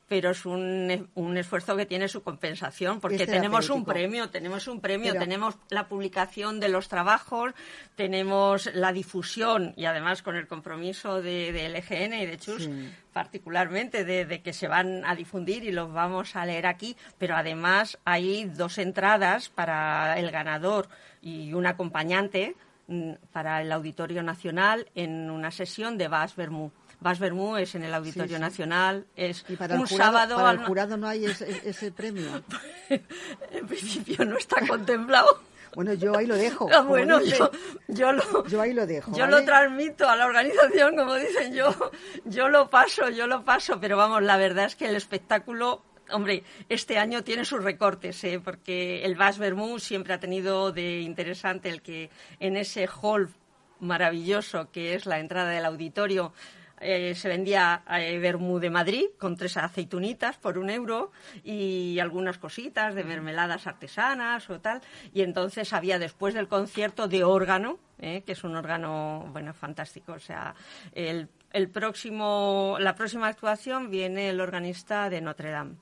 pero 0.08 0.30
es 0.30 0.44
un, 0.44 1.08
un, 1.14 1.36
esfuerzo 1.36 1.76
que 1.76 1.86
tiene 1.86 2.08
su 2.08 2.22
compensación, 2.22 3.00
porque 3.00 3.26
tenemos 3.26 3.70
un 3.70 3.84
premio, 3.84 4.28
tenemos 4.28 4.68
un 4.68 4.80
premio, 4.80 5.14
tenemos 5.14 5.56
la 5.70 5.88
publicación 5.88 6.60
de 6.60 6.68
los 6.68 6.88
trabajos, 6.88 7.52
tenemos 7.96 8.72
la 8.74 8.92
difusión 8.92 9.72
y 9.76 9.86
además 9.86 10.22
con 10.22 10.36
el 10.36 10.46
compromiso 10.46 11.22
de, 11.22 11.52
de 11.52 11.68
LGN 11.68 12.14
y 12.14 12.26
de 12.26 12.38
Chus, 12.38 12.68
particularmente 13.12 14.04
de, 14.04 14.26
de, 14.26 14.42
que 14.42 14.52
se 14.52 14.68
van 14.68 15.04
a 15.06 15.14
difundir 15.14 15.64
y 15.64 15.72
los 15.72 15.92
vamos 15.92 16.36
a 16.36 16.44
leer 16.44 16.66
aquí, 16.66 16.96
pero 17.18 17.36
además 17.36 17.98
hay 18.04 18.44
dos 18.44 18.78
entradas 18.78 19.48
para 19.48 20.18
el 20.18 20.30
ganador 20.30 20.88
y 21.22 21.54
un 21.54 21.66
acompañante 21.66 22.54
mm, 22.88 23.12
para 23.32 23.62
el 23.62 23.72
Auditorio 23.72 24.22
Nacional 24.22 24.86
en 24.94 25.30
una 25.30 25.50
sesión 25.50 25.96
de 25.96 26.08
Bas 26.08 26.36
Bermú. 26.36 26.72
Vas 27.00 27.18
Bermú 27.18 27.56
es 27.56 27.74
en 27.74 27.84
el 27.84 27.92
Auditorio 27.94 28.38
Nacional, 28.38 29.06
es 29.16 29.44
¿Y 29.48 29.56
para 29.56 29.74
un 29.74 29.82
el 29.82 29.86
jurado, 29.88 30.12
sábado... 30.12 30.36
para 30.36 30.48
al- 30.50 30.58
el 30.60 30.64
jurado 30.64 30.96
no 30.96 31.06
hay 31.08 31.26
ese, 31.26 31.68
ese 31.68 31.90
premio? 31.92 32.42
en 32.88 33.66
principio 33.66 34.24
no 34.24 34.36
está 34.36 34.66
contemplado. 34.66 35.40
Bueno, 35.74 35.92
yo 35.94 36.16
ahí 36.16 36.26
lo 36.26 36.36
dejo. 36.36 36.68
Ah, 36.72 36.82
bueno, 36.82 37.18
dice. 37.18 37.36
yo, 37.36 37.50
yo 37.88 38.12
lo... 38.12 38.46
Yo 38.46 38.60
ahí 38.60 38.72
lo 38.72 38.86
dejo. 38.86 39.10
Yo 39.12 39.24
¿vale? 39.24 39.40
lo 39.40 39.44
transmito 39.44 40.08
a 40.08 40.14
la 40.16 40.26
organización, 40.26 40.96
como 40.96 41.14
dicen 41.16 41.52
yo, 41.52 41.74
yo 42.24 42.48
lo 42.48 42.70
paso, 42.70 43.10
yo 43.10 43.26
lo 43.26 43.42
paso, 43.44 43.80
pero 43.80 43.96
vamos, 43.96 44.22
la 44.22 44.36
verdad 44.36 44.66
es 44.66 44.76
que 44.76 44.88
el 44.88 44.94
espectáculo, 44.94 45.82
hombre, 46.12 46.44
este 46.68 46.96
año 46.98 47.24
tiene 47.24 47.44
sus 47.44 47.62
recortes, 47.64 48.22
¿eh? 48.22 48.40
porque 48.42 49.04
el 49.04 49.16
Bas 49.16 49.38
Bermú 49.38 49.80
siempre 49.80 50.14
ha 50.14 50.20
tenido 50.20 50.70
de 50.70 51.00
interesante 51.00 51.70
el 51.70 51.82
que 51.82 52.08
en 52.38 52.56
ese 52.56 52.86
hall 53.02 53.30
maravilloso 53.80 54.70
que 54.70 54.94
es 54.94 55.06
la 55.06 55.18
entrada 55.18 55.50
del 55.50 55.64
auditorio 55.64 56.32
eh, 56.84 57.14
se 57.14 57.28
vendía 57.28 57.82
eh, 57.88 58.18
vermú 58.18 58.58
de 58.58 58.68
Madrid 58.68 59.06
con 59.18 59.36
tres 59.36 59.56
aceitunitas 59.56 60.36
por 60.36 60.58
un 60.58 60.68
euro 60.68 61.12
y 61.42 61.98
algunas 61.98 62.36
cositas 62.36 62.94
de 62.94 63.04
mermeladas 63.04 63.66
artesanas 63.66 64.50
o 64.50 64.60
tal. 64.60 64.82
Y 65.14 65.22
entonces 65.22 65.72
había 65.72 65.98
después 65.98 66.34
del 66.34 66.46
concierto 66.46 67.08
de 67.08 67.24
órgano, 67.24 67.78
eh, 67.98 68.22
que 68.26 68.32
es 68.32 68.44
un 68.44 68.54
órgano, 68.54 69.26
bueno, 69.32 69.54
fantástico. 69.54 70.12
O 70.12 70.18
sea, 70.18 70.54
el, 70.92 71.30
el 71.52 71.70
próximo, 71.70 72.76
la 72.78 72.94
próxima 72.94 73.28
actuación 73.28 73.90
viene 73.90 74.28
el 74.28 74.40
organista 74.40 75.08
de 75.08 75.22
Notre 75.22 75.50
Dame 75.50 75.76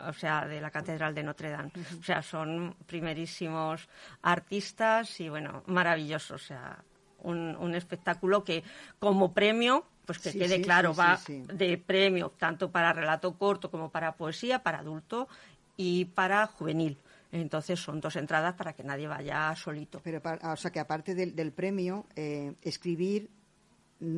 o 0.00 0.12
sea, 0.12 0.46
de 0.46 0.60
la 0.60 0.70
Catedral 0.70 1.14
de 1.14 1.22
Notre 1.22 1.50
Dame. 1.50 1.72
O 1.98 2.02
sea, 2.02 2.22
son 2.22 2.76
primerísimos 2.86 3.88
artistas 4.22 5.20
y, 5.20 5.28
bueno, 5.28 5.64
maravillosos. 5.66 6.42
O 6.42 6.46
sea, 6.46 6.78
un, 7.22 7.56
un 7.56 7.74
espectáculo 7.74 8.44
que, 8.44 8.62
como 8.98 9.32
premio, 9.32 9.84
pues 10.06 10.18
que 10.18 10.32
Sí, 10.32 10.38
quede 10.38 10.56
sí, 10.56 10.62
claro, 10.62 10.92
sí, 10.94 10.98
va 10.98 11.18
de 11.54 11.78
premio 11.78 12.30
tanto 12.38 12.70
para 12.70 12.92
relato 12.92 13.36
corto 13.36 13.70
como 13.70 13.90
para 13.90 14.12
poesía, 14.16 14.62
para 14.62 14.78
adulto 14.78 15.28
y 15.76 16.06
para 16.06 16.46
juvenil. 16.46 16.98
Entonces 17.30 17.78
son 17.78 18.00
dos 18.00 18.16
entradas 18.16 18.54
para 18.54 18.72
que 18.72 18.82
nadie 18.82 19.06
vaya 19.06 19.54
solito. 19.54 20.00
Pero, 20.02 20.20
pa- 20.22 20.38
o 20.42 20.56
sea, 20.56 20.70
que 20.70 20.80
aparte 20.80 21.14
del, 21.14 21.36
del 21.36 21.52
premio, 21.52 22.06
eh, 22.16 22.54
escribir, 22.62 23.28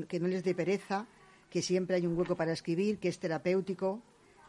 que 0.08 0.20
no 0.20 0.28
les 0.28 0.44
dé 0.44 0.54
pereza, 0.54 1.06
que 1.50 1.60
siempre 1.62 1.96
hay 1.96 2.06
un 2.06 2.16
hueco 2.16 2.36
para 2.36 2.52
escribir, 2.52 2.98
que 2.98 3.08
es 3.08 3.18
terapéutico, 3.18 4.00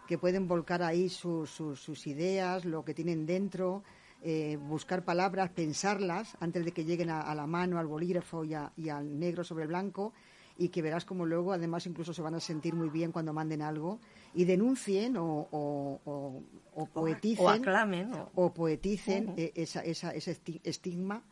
que 0.08 0.18
pueden 0.20 0.48
volcar 0.48 0.84
ahí 0.84 1.10
su- 1.10 1.48
su- 1.48 1.76
sus 1.76 2.06
ideas, 2.06 2.66
lo 2.66 2.86
que 2.86 2.94
tienen 2.94 3.26
dentro, 3.26 3.84
eh, 4.22 4.58
buscar 4.58 5.04
palabras, 5.04 5.50
pensarlas 5.50 6.36
antes 6.40 6.64
de 6.66 6.72
que 6.72 6.86
lleguen 6.86 7.10
a, 7.10 7.22
a 7.22 7.34
la 7.36 7.48
mano, 7.48 7.80
al 7.80 7.88
bolígrafo 7.88 8.44
y, 8.46 8.54
a- 8.54 8.72
y 8.78 8.90
al 8.90 9.20
negro 9.20 9.44
sobre 9.44 9.66
blanco, 9.68 10.14
y 10.58 10.70
que 10.70 10.82
verás 10.82 11.06
como 11.06 11.26
luego, 11.26 11.54
además, 11.54 11.88
incluso 11.88 12.14
se 12.14 12.22
van 12.22 12.36
a 12.36 12.40
sentir 12.40 12.76
muy 12.76 12.90
bien 12.90 13.12
cuando 13.12 13.34
manden 13.34 13.62
algo 13.64 14.00
y 14.36 14.46
denuncien 14.46 15.18
o, 15.18 15.48
o- 15.52 16.00
o- 16.06 16.44
o 16.76 16.86
poeticen 16.86 17.46
o 17.46 17.50
aclamen, 17.50 18.14
o- 18.36 18.54
poeticen 18.54 19.34
eh, 19.38 19.52
esa, 19.56 19.82
esa- 19.84 20.12
ese 20.14 20.32
esti- 20.34 20.60
estigma 20.64 21.24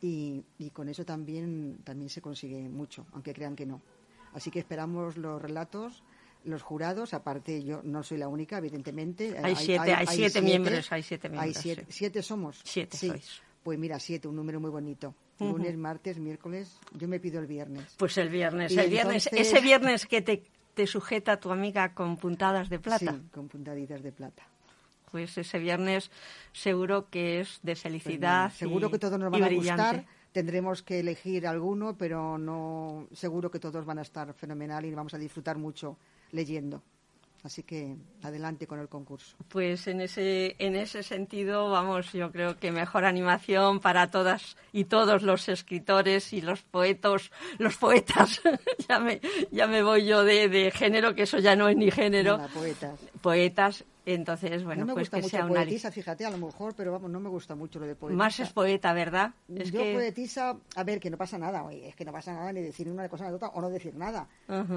y, 0.00 0.42
y 0.58 0.70
con 0.70 0.88
eso 0.88 1.04
también, 1.04 1.78
también 1.84 2.08
se 2.08 2.22
consigue 2.22 2.68
mucho, 2.68 3.04
aunque 3.12 3.34
crean 3.34 3.56
que 3.56 3.66
no. 3.66 3.82
Así 4.32 4.50
que 4.50 4.58
esperamos 4.60 5.16
los 5.16 5.40
relatos, 5.42 6.02
los 6.44 6.62
jurados, 6.62 7.14
aparte 7.14 7.62
yo 7.64 7.80
no 7.82 8.02
soy 8.02 8.18
la 8.18 8.28
única, 8.28 8.58
evidentemente. 8.58 9.36
Hay 9.42 9.56
siete- 9.56 9.92
hay 9.94 10.06
siete 10.06 10.40
miembros, 10.40 10.90
hay 10.92 11.02
siete 11.02 11.28
miembros, 11.28 11.56
siete, 11.56 11.82
sí. 11.88 11.92
siete 11.98 12.22
somos. 12.22 12.60
Siete 12.64 12.96
sí. 12.96 13.08
sois. 13.08 13.42
Pues 13.62 13.78
mira, 13.78 13.98
siete, 13.98 14.28
un 14.28 14.36
número 14.36 14.60
muy 14.60 14.70
bonito. 14.70 15.14
Lunes, 15.40 15.76
martes, 15.76 16.18
miércoles, 16.18 16.78
yo 16.94 17.06
me 17.06 17.20
pido 17.20 17.38
el 17.40 17.46
viernes. 17.46 17.94
Pues 17.96 18.18
el 18.18 18.28
viernes, 18.28 18.72
Y 18.72 18.78
el 18.78 18.90
viernes, 18.90 19.28
ese 19.30 19.60
viernes 19.60 20.06
que 20.06 20.20
te, 20.22 20.42
te 20.74 20.86
sujeta 20.86 21.38
tu 21.38 21.52
amiga 21.52 21.94
con 21.94 22.16
puntadas 22.16 22.68
de 22.68 22.78
plata. 22.80 23.12
Sí, 23.12 23.22
con 23.32 23.46
puntaditas 23.48 24.02
de 24.02 24.10
plata. 24.10 24.42
Pues 25.12 25.38
ese 25.38 25.58
viernes 25.58 26.10
seguro 26.52 27.08
que 27.08 27.40
es 27.40 27.60
de 27.62 27.72
Pues 27.72 27.82
felicidad. 27.82 28.50
seguro 28.52 28.90
que 28.90 28.98
todos 28.98 29.18
nos 29.18 29.30
van 29.30 29.44
a 29.44 29.48
gustar. 29.50 30.06
Tendremos 30.32 30.82
que 30.82 31.00
elegir 31.00 31.46
alguno, 31.46 31.96
pero 31.96 32.36
no 32.36 33.06
seguro 33.12 33.50
que 33.50 33.58
todos 33.58 33.84
van 33.86 33.98
a 33.98 34.02
estar 34.02 34.32
fenomenal 34.34 34.84
y 34.84 34.94
vamos 34.94 35.14
a 35.14 35.18
disfrutar 35.18 35.56
mucho 35.56 35.96
leyendo. 36.32 36.82
Así 37.44 37.62
que 37.62 37.96
adelante 38.22 38.66
con 38.66 38.80
el 38.80 38.88
concurso. 38.88 39.36
Pues 39.48 39.86
en 39.86 40.00
ese, 40.00 40.56
en 40.58 40.74
ese 40.74 41.04
sentido, 41.04 41.70
vamos, 41.70 42.12
yo 42.12 42.32
creo 42.32 42.58
que 42.58 42.72
mejor 42.72 43.04
animación 43.04 43.78
para 43.78 44.10
todas 44.10 44.56
y 44.72 44.84
todos 44.84 45.22
los 45.22 45.48
escritores 45.48 46.32
y 46.32 46.40
los 46.40 46.62
poetos, 46.62 47.30
los 47.58 47.76
poetas. 47.76 48.42
ya, 48.88 48.98
me, 48.98 49.20
ya 49.52 49.68
me 49.68 49.82
voy 49.82 50.04
yo 50.04 50.24
de, 50.24 50.48
de 50.48 50.72
género, 50.72 51.14
que 51.14 51.22
eso 51.22 51.38
ya 51.38 51.54
no 51.54 51.68
es 51.68 51.76
ni 51.76 51.92
género. 51.92 52.38
Nada, 52.38 52.48
poetas. 52.48 53.00
Poetas, 53.22 53.84
entonces, 54.14 54.64
bueno, 54.64 54.80
no 54.80 54.86
me 54.86 54.92
pues 54.94 55.06
gusta 55.06 55.16
que 55.18 55.22
mucho 55.24 55.36
sea 55.36 55.44
una 55.46 55.54
poetisa, 55.60 55.90
fíjate, 55.90 56.24
a 56.24 56.30
lo 56.30 56.38
mejor, 56.38 56.74
pero 56.74 56.92
vamos, 56.92 57.10
no 57.10 57.20
me 57.20 57.28
gusta 57.28 57.54
mucho 57.54 57.78
lo 57.78 57.86
de 57.86 57.94
poetisa. 57.94 58.16
Más 58.16 58.40
es 58.40 58.50
poeta, 58.52 58.92
¿verdad? 58.92 59.34
Es 59.54 59.70
Yo 59.70 59.80
que- 59.82 59.94
poetisa, 59.94 60.56
a 60.76 60.84
ver, 60.84 60.98
que 61.00 61.10
no 61.10 61.16
pasa 61.16 61.36
nada, 61.38 61.62
oye, 61.64 61.88
es 61.88 61.94
que 61.96 62.04
no 62.04 62.12
pasa 62.12 62.32
nada 62.32 62.52
ni 62.52 62.62
decir 62.62 62.88
una 62.88 63.08
cosa 63.08 63.28
ni 63.28 63.34
otra 63.34 63.48
o 63.48 63.60
no 63.60 63.68
decir 63.70 63.94
nada. 63.94 64.28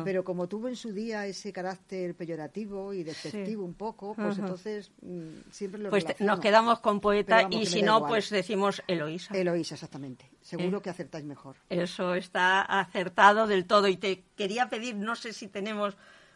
Pero 0.04 0.24
como 0.24 0.48
tuvo 0.48 0.68
en 0.68 0.76
su 0.76 0.92
día 0.92 1.26
ese 1.26 1.54
carácter 1.54 2.16
peyorativo 2.16 2.94
y 2.94 3.04
despectivo 3.04 3.64
un 3.64 3.74
poco, 3.76 4.14
pues 4.16 4.38
entonces 4.38 4.92
mm, 5.02 5.50
siempre 5.52 5.82
lo 5.82 5.90
Pues 5.90 6.04
relaciono. 6.04 6.32
nos 6.34 6.40
quedamos 6.42 6.80
con 6.80 7.00
poeta 7.00 7.44
vamos, 7.44 7.56
y 7.56 7.66
si 7.66 7.82
no, 7.82 7.98
igual. 7.98 8.10
pues 8.12 8.30
decimos 8.30 8.84
Eloísa. 8.88 9.34
Eloísa, 9.38 9.76
exactamente. 9.76 10.30
Seguro 10.42 10.80
Eh. 10.80 10.82
que 10.82 10.90
acertáis 10.90 11.24
mejor. 11.26 11.56
Eso 11.70 12.16
está 12.16 12.62
acertado 12.62 13.48
del 13.48 13.66
todo. 13.66 13.88
Y 13.88 13.98
te 13.98 14.24
quería 14.36 14.70
pedir, 14.70 14.96
no 14.96 15.16
sé 15.16 15.34
si 15.34 15.48
tenemos 15.48 15.96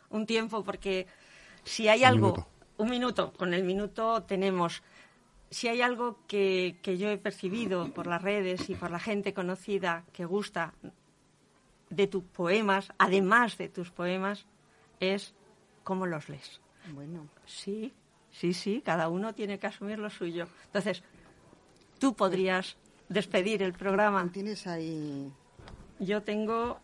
un 0.10 0.26
tiempo, 0.26 0.64
porque 0.64 1.08
si 1.64 1.88
hay 1.88 2.02
Un 2.02 2.06
algo, 2.06 2.28
minuto. 2.34 2.48
Un 2.78 2.90
minuto, 2.90 3.34
con 3.34 3.54
el 3.54 3.64
minuto 3.64 4.24
tenemos, 4.24 4.84
si 5.50 5.68
hay 5.68 5.82
algo 5.82 6.20
que, 6.28 6.78
que 6.82 6.98
yo 6.98 7.10
he 7.10 7.18
percibido 7.18 7.94
por 7.94 8.08
las 8.08 8.22
redes 8.22 8.70
y 8.70 8.76
por 8.76 8.92
la 8.92 9.00
gente 9.00 9.34
conocida 9.34 10.04
que 10.14 10.26
gusta 10.26 10.74
de 11.90 12.08
tus 12.08 12.24
poemas, 12.24 12.92
además 12.98 13.58
de 13.58 13.70
tus 13.70 13.92
poemas, 13.92 14.46
es 15.00 15.34
cómo 15.84 16.06
los 16.06 16.30
lees. 16.30 16.62
Bueno, 16.94 17.28
Sí, 17.46 17.94
sí, 18.32 18.54
sí, 18.54 18.82
cada 18.84 19.10
uno 19.10 19.34
tiene 19.34 19.60
que 19.60 19.68
asumir 19.68 20.00
lo 20.00 20.10
suyo. 20.10 20.48
Entonces, 20.66 21.04
tú 22.00 22.16
podrías 22.16 22.78
despedir 23.10 23.64
el 23.64 23.74
programa. 23.74 24.30
tienes 24.32 24.68
ahí... 24.68 25.32
Yo 26.00 26.24
tengo 26.24 26.82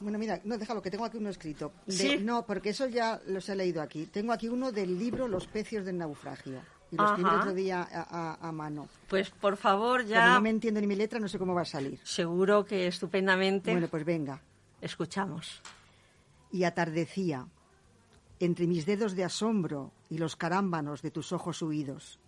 Bueno, 0.00 0.18
mira, 0.18 0.40
no, 0.44 0.58
déjalo, 0.58 0.82
que 0.82 0.90
tengo 0.90 1.04
aquí 1.04 1.16
uno 1.18 1.30
escrito. 1.30 1.72
De- 1.86 1.92
Sí. 1.92 2.16
No, 2.18 2.44
porque 2.46 2.70
eso 2.70 2.86
ya 2.88 3.20
los 3.26 3.48
he 3.48 3.54
leído 3.56 3.80
aquí. 3.80 4.06
Tengo 4.06 4.32
aquí 4.32 4.48
uno 4.48 4.72
del 4.72 4.98
libro 4.98 5.28
Los 5.28 5.46
pecios 5.46 5.84
del 5.84 5.98
naufragio. 5.98 6.60
Y 6.90 6.96
lo 6.96 7.06
escribí 7.06 7.30
otro 7.30 7.54
día 7.54 7.82
a, 7.90 8.34
a- 8.34 8.48
a 8.48 8.52
mano. 8.52 8.88
Pues 9.08 9.30
por 9.30 9.56
favor, 9.56 10.00
Como 10.02 10.10
ya 10.12 10.34
no 10.34 10.40
me 10.40 10.50
entiendo 10.50 10.80
ni 10.80 10.86
mi 10.86 10.94
letra, 10.94 11.18
no 11.18 11.28
sé 11.28 11.38
cómo 11.38 11.54
va 11.54 11.62
a 11.62 11.66
salir. 11.66 11.98
seguro 12.04 12.64
que 12.64 12.86
estupendamente 12.86 13.72
Bueno, 13.72 13.88
pues 13.88 14.04
venga. 14.04 14.40
escuchamos. 14.80 15.60
Y 16.52 16.64
atardecía, 16.64 17.48
entre 18.38 18.66
mis 18.66 18.86
dedos 18.86 19.14
de 19.16 19.24
asombro 19.24 19.92
y 20.10 20.18
los 20.18 20.36
carámbanos 20.36 21.02
de 21.02 21.10
tus 21.10 21.32
ojos 21.32 21.62
huidos. 21.62 22.20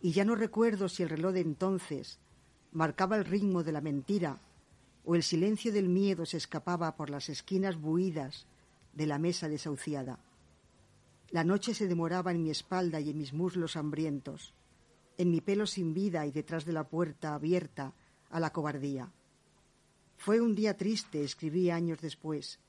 Y 0.00 0.12
ya 0.12 0.24
no 0.24 0.34
recuerdo 0.36 0.88
si 0.88 1.02
el 1.02 1.08
reloj 1.08 1.32
de 1.32 1.40
entonces 1.40 2.18
marcaba 2.72 3.16
el 3.16 3.24
ritmo 3.24 3.62
de 3.64 3.72
la 3.72 3.80
mentira 3.80 4.38
o 5.04 5.14
el 5.14 5.22
silencio 5.22 5.72
del 5.72 5.88
miedo 5.88 6.26
se 6.26 6.36
escapaba 6.36 6.96
por 6.96 7.10
las 7.10 7.28
esquinas 7.28 7.80
buidas 7.80 8.46
de 8.92 9.06
la 9.06 9.18
mesa 9.18 9.48
desahuciada. 9.48 10.18
La 11.30 11.44
noche 11.44 11.74
se 11.74 11.88
demoraba 11.88 12.30
en 12.30 12.42
mi 12.42 12.50
espalda 12.50 13.00
y 13.00 13.10
en 13.10 13.18
mis 13.18 13.32
muslos 13.32 13.76
hambrientos, 13.76 14.54
en 15.16 15.30
mi 15.30 15.40
pelo 15.40 15.66
sin 15.66 15.94
vida 15.94 16.26
y 16.26 16.30
detrás 16.30 16.64
de 16.64 16.72
la 16.72 16.88
puerta 16.88 17.34
abierta 17.34 17.94
a 18.30 18.38
la 18.38 18.52
cobardía. 18.52 19.10
Fue 20.16 20.40
un 20.40 20.54
día 20.54 20.76
triste, 20.76 21.24
escribí 21.24 21.70
años 21.70 22.00
después, 22.00 22.60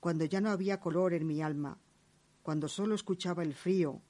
cuando 0.00 0.24
ya 0.24 0.40
no 0.40 0.50
había 0.50 0.80
color 0.80 1.12
en 1.12 1.26
mi 1.26 1.42
alma, 1.42 1.78
cuando 2.42 2.66
solo 2.68 2.94
escuchaba 2.94 3.42
el 3.42 3.54
frío, 3.54 4.00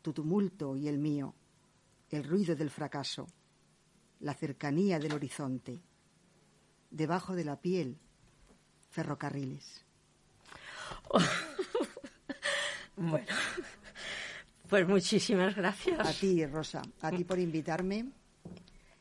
tu 0.00 0.12
tumulto 0.12 0.76
y 0.76 0.88
el 0.88 0.98
mío, 0.98 1.34
el 2.10 2.24
ruido 2.24 2.56
del 2.56 2.70
fracaso, 2.70 3.26
la 4.20 4.34
cercanía 4.34 4.98
del 4.98 5.12
horizonte. 5.12 5.80
Debajo 6.92 7.34
de 7.34 7.44
la 7.44 7.56
piel, 7.56 7.96
ferrocarriles. 8.90 9.84
Bueno, 12.94 13.26
pues 14.68 14.86
muchísimas 14.86 15.56
gracias. 15.56 15.98
A 16.06 16.12
ti, 16.12 16.44
Rosa, 16.46 16.82
a 17.00 17.10
ti 17.10 17.24
por 17.24 17.38
invitarme. 17.38 18.04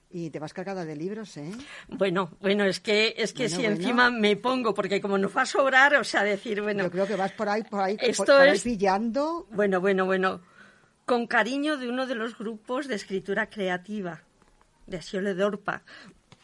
Y 0.10 0.30
te 0.30 0.40
vas 0.40 0.54
cargada 0.54 0.84
de 0.86 0.96
libros, 0.96 1.36
¿eh? 1.38 1.52
Bueno, 1.90 2.32
bueno, 2.40 2.64
es 2.66 2.80
que 2.80 3.14
es 3.18 3.32
que 3.34 3.44
Bueno, 3.44 3.56
si 3.58 3.62
bueno. 3.64 3.76
encima 3.78 4.10
me 4.10 4.36
pongo, 4.38 4.74
porque 4.74 5.00
como 5.02 5.18
nos 5.18 5.36
va 5.36 5.42
a 5.44 5.46
sobrar, 5.46 5.96
o 5.96 6.04
sea, 6.06 6.24
decir, 6.24 6.62
bueno, 6.62 6.84
Yo 6.86 6.92
creo 6.92 7.06
que 7.08 7.16
vas 7.18 7.34
por 7.34 7.48
ahí, 7.50 7.64
por 7.64 7.82
ahí, 7.82 7.98
Esto 8.00 8.24
por, 8.26 8.34
por 8.38 8.42
ahí 8.48 8.56
es- 8.56 8.64
pillando. 8.64 9.48
bueno, 9.52 9.80
bueno, 9.82 10.06
bueno, 10.06 10.42
con 11.06 11.28
cariño 11.28 11.78
de 11.78 11.88
uno 11.90 12.08
de 12.08 12.16
los 12.16 12.38
grupos 12.38 12.88
de 12.88 12.96
escritura 12.96 13.50
creativa, 13.50 14.22
de 14.88 14.98
Asiole 14.98 15.34
Dorpa. 15.34 15.84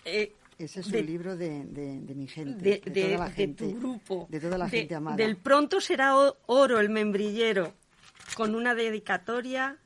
Eh, 0.06 0.34
Ese 0.58 0.80
es 0.80 0.90
de- 0.92 1.00
un 1.02 1.06
libro 1.06 1.36
de, 1.38 1.66
de- 1.66 2.00
de 2.02 2.16
mi 2.16 2.28
gente, 2.28 2.82
de, 2.84 3.04
toda 3.08 3.26
la 3.26 3.32
gente, 3.32 3.66
tu 3.72 3.80
grupo. 3.80 4.28
de 4.30 4.40
toda 4.40 4.58
la 4.58 4.68
gente 4.70 4.96
amada. 4.96 5.16
Del 5.18 5.38
pronto 5.38 5.80
será 5.82 6.16
oro 6.48 6.80
el 6.80 6.90
membrillero, 6.90 7.74
con 8.36 8.56
una 8.56 8.74
dedicatoria. 8.74 9.78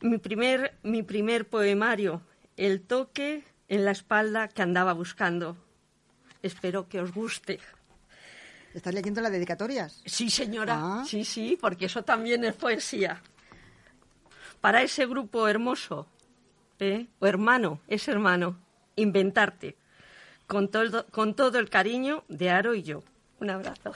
Mi 0.00 0.16
primer, 0.18 0.78
mi 0.82 1.02
primer 1.02 1.46
poemario, 1.48 2.22
El 2.56 2.80
toque 2.82 3.44
en 3.68 3.84
la 3.84 3.90
espalda 3.92 4.48
que 4.48 4.62
andaba 4.62 4.92
buscando. 4.94 5.56
Espero 6.42 6.88
que 6.88 7.00
os 7.00 7.12
guste. 7.12 7.58
¿Estás 8.74 8.94
leyendo 8.94 9.20
las 9.20 9.32
dedicatorias? 9.32 10.00
Sí, 10.06 10.30
señora. 10.30 10.74
Ah. 10.78 11.04
Sí, 11.06 11.24
sí, 11.24 11.58
porque 11.60 11.86
eso 11.86 12.02
también 12.02 12.44
es 12.44 12.54
poesía. 12.54 13.20
Para 14.60 14.82
ese 14.82 15.06
grupo 15.06 15.48
hermoso, 15.48 16.06
¿eh? 16.78 17.06
o 17.18 17.26
hermano, 17.26 17.80
es 17.88 18.08
hermano, 18.08 18.58
inventarte. 19.00 19.76
Con 20.46 20.68
todo, 20.68 21.06
con 21.06 21.34
todo 21.34 21.58
el 21.58 21.70
cariño 21.70 22.24
de 22.28 22.50
Aro 22.50 22.74
y 22.74 22.82
yo. 22.82 23.02
Un 23.40 23.50
abrazo. 23.50 23.92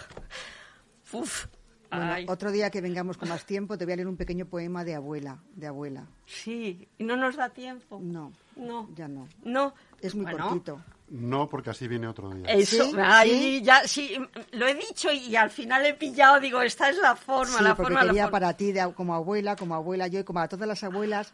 Uf. 1.12 1.46
Bueno, 1.90 2.32
otro 2.32 2.50
día 2.50 2.70
que 2.70 2.80
vengamos 2.80 3.16
con 3.16 3.28
más 3.28 3.44
tiempo 3.44 3.78
te 3.78 3.84
voy 3.84 3.92
a 3.92 3.96
leer 3.96 4.08
un 4.08 4.16
pequeño 4.16 4.46
poema 4.46 4.82
de 4.84 4.96
abuela, 4.96 5.38
de 5.54 5.68
abuela. 5.68 6.06
sí, 6.26 6.88
y 6.98 7.04
no 7.04 7.16
nos 7.16 7.36
da 7.36 7.50
tiempo. 7.50 8.00
No, 8.02 8.32
No. 8.56 8.88
ya 8.96 9.06
no. 9.06 9.28
No. 9.44 9.74
Es 10.00 10.14
muy 10.16 10.24
Bueno, 10.24 10.48
cortito. 10.48 10.82
No, 11.10 11.48
porque 11.48 11.70
así 11.70 11.86
viene 11.86 12.08
otro 12.08 12.30
día. 12.30 12.46
Eso, 12.46 12.84
¿Sí? 13.22 13.62
ya, 13.62 13.86
sí, 13.86 14.16
lo 14.52 14.66
he 14.66 14.74
dicho 14.74 15.12
y 15.12 15.36
al 15.36 15.50
final 15.50 15.86
he 15.86 15.94
pillado, 15.94 16.40
digo, 16.40 16.62
esta 16.62 16.88
es 16.90 16.98
la 16.98 17.14
forma, 17.14 17.58
Sí, 17.58 17.62
la 17.64 17.76
porque 17.76 17.92
forma, 17.92 18.00
la 18.02 18.06
quería 18.10 18.24
forma. 18.24 18.32
para 18.40 18.56
ti, 18.56 18.72
de- 18.72 18.92
como 18.94 19.14
abuela, 19.14 19.54
como 19.54 19.76
abuela 19.76 20.08
yo 20.08 20.18
y 20.18 20.24
como 20.24 20.40
a 20.40 20.48
todas 20.48 20.66
las 20.66 20.82
abuelas 20.82 21.32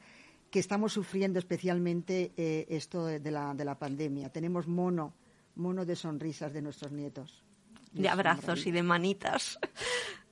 que 0.51 0.59
estamos 0.59 0.93
sufriendo 0.93 1.39
especialmente 1.39 2.33
eh, 2.37 2.67
esto 2.69 3.07
de 3.07 3.31
la, 3.31 3.55
de 3.55 3.65
la 3.65 3.79
pandemia. 3.79 4.31
Tenemos 4.31 4.67
mono, 4.67 5.15
mono 5.57 5.85
de 5.85 5.95
sonrisas 5.97 6.53
de 6.53 6.63
nuestros 6.63 6.91
nietos. 6.93 7.45
de 7.93 8.09
abrazos 8.09 8.67
y 8.67 8.71
de 8.71 8.83
manitas 8.85 9.59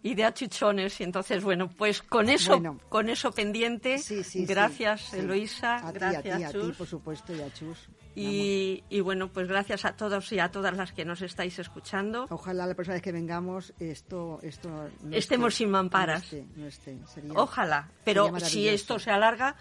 y 0.01 0.15
de 0.15 0.25
achuchones 0.25 1.01
y 1.01 1.03
entonces 1.05 1.43
bueno 1.43 1.69
pues 1.69 2.03
con 2.03 2.29
eso 2.29 2.53
Bueno. 2.53 2.79
con 2.89 3.09
eso 3.09 3.33
pendiente 3.33 3.99
Sí, 3.99 4.23
sí, 4.23 4.45
gracias 4.47 5.01
sí. 5.11 5.19
Eloísa 5.19 5.77
A 5.77 5.93
ti, 5.93 5.99
gracias 5.99 6.35
a 6.35 6.39
ti, 6.39 6.45
a 6.45 6.47
ti, 6.53 6.53
Chus. 6.53 6.77
por 6.77 6.87
supuesto, 6.87 7.35
y 7.35 7.41
a 7.41 7.53
Chus. 7.53 7.89
y, 8.15 8.85
y 8.89 9.01
bueno 9.01 9.33
pues 9.33 9.49
gracias 9.49 9.85
a 9.85 9.97
todos 9.97 10.31
y 10.31 10.39
a 10.39 10.53
todas 10.53 10.77
las 10.77 10.93
que 10.93 11.05
nos 11.05 11.21
estáis 11.21 11.59
escuchando 11.59 12.27
Ojalá 12.31 12.65
la 12.65 12.75
próxima 12.75 12.95
vez 12.95 13.03
que 13.03 13.11
vengamos 13.11 13.75
esto, 13.81 14.39
esto 14.43 14.69
no 15.03 15.17
Estemos 15.17 15.53
esté, 15.55 15.65
sin 15.65 15.71
mamparas. 15.71 16.33
No 16.33 16.39
esté, 16.39 16.47
no 16.57 16.67
esté. 16.69 16.99
Sería- 17.13 17.33
ojalá 17.35 17.91
pero 18.05 18.39
si 18.39 18.69
esto 18.69 19.01
se 19.01 19.11
alarga 19.11 19.57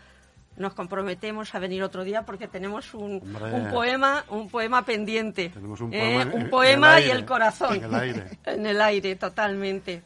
nos 0.58 0.74
comprometemos 0.74 1.54
a 1.56 1.60
venir 1.60 1.84
otro 1.84 2.04
día 2.04 2.24
porque 2.24 2.48
tenemos 2.48 2.93
un, 2.93 3.22
un 3.24 3.70
poema 3.72 4.26
un 4.30 4.50
poema 4.50 4.84
pendiente 4.84 5.50
Tenemos 5.50 5.80
un 5.82 5.93
¿eh? 5.93 6.00
poema 6.00 6.22
en- 6.24 6.34
un 6.34 6.41
en 6.41 6.50
poema 6.50 6.98
el 6.98 7.04
y 7.04 7.04
aire, 7.08 7.20
el 7.20 7.26
corazón 7.26 7.76
en 7.76 7.84
el 7.84 7.96
aire. 7.96 8.39
en 8.46 8.65
el 8.65 8.82
aire 8.82 9.15
totalmente 9.15 10.04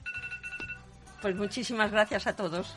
pues 1.22 1.36
muchísimas 1.36 1.92
gracias 1.92 2.28
a 2.28 2.36
todos 2.36 2.76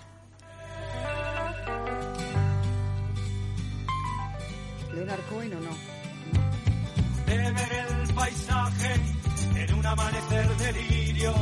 Leonard 4.94 5.20
Cohen 5.28 5.54
o 5.54 5.60
no. 5.60 5.70
de 7.26 7.36
ver 7.52 7.72
el 8.06 8.14
paisaje 8.14 8.94
en 9.56 9.74
un 9.74 9.84
amanecer 9.86 10.48
de 10.56 10.72
lirios, 10.72 11.36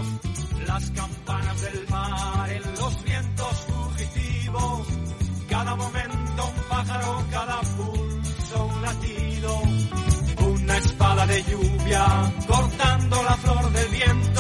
las 0.67 0.91
campanas 0.93 1.61
del 1.63 1.89
mar 1.89 2.51
en 2.51 2.63
los 2.75 3.05
vientos 3.05 3.67
pájaro, 6.93 7.25
cada 7.31 7.61
pulso 7.61 8.67
un 8.67 8.83
latido, 8.83 9.63
una 10.47 10.77
espada 10.77 11.27
de 11.27 11.43
lluvia 11.45 12.33
cortando 12.47 13.23
la 13.23 13.37
flor 13.37 13.73
del 13.73 13.89
viento. 13.89 14.32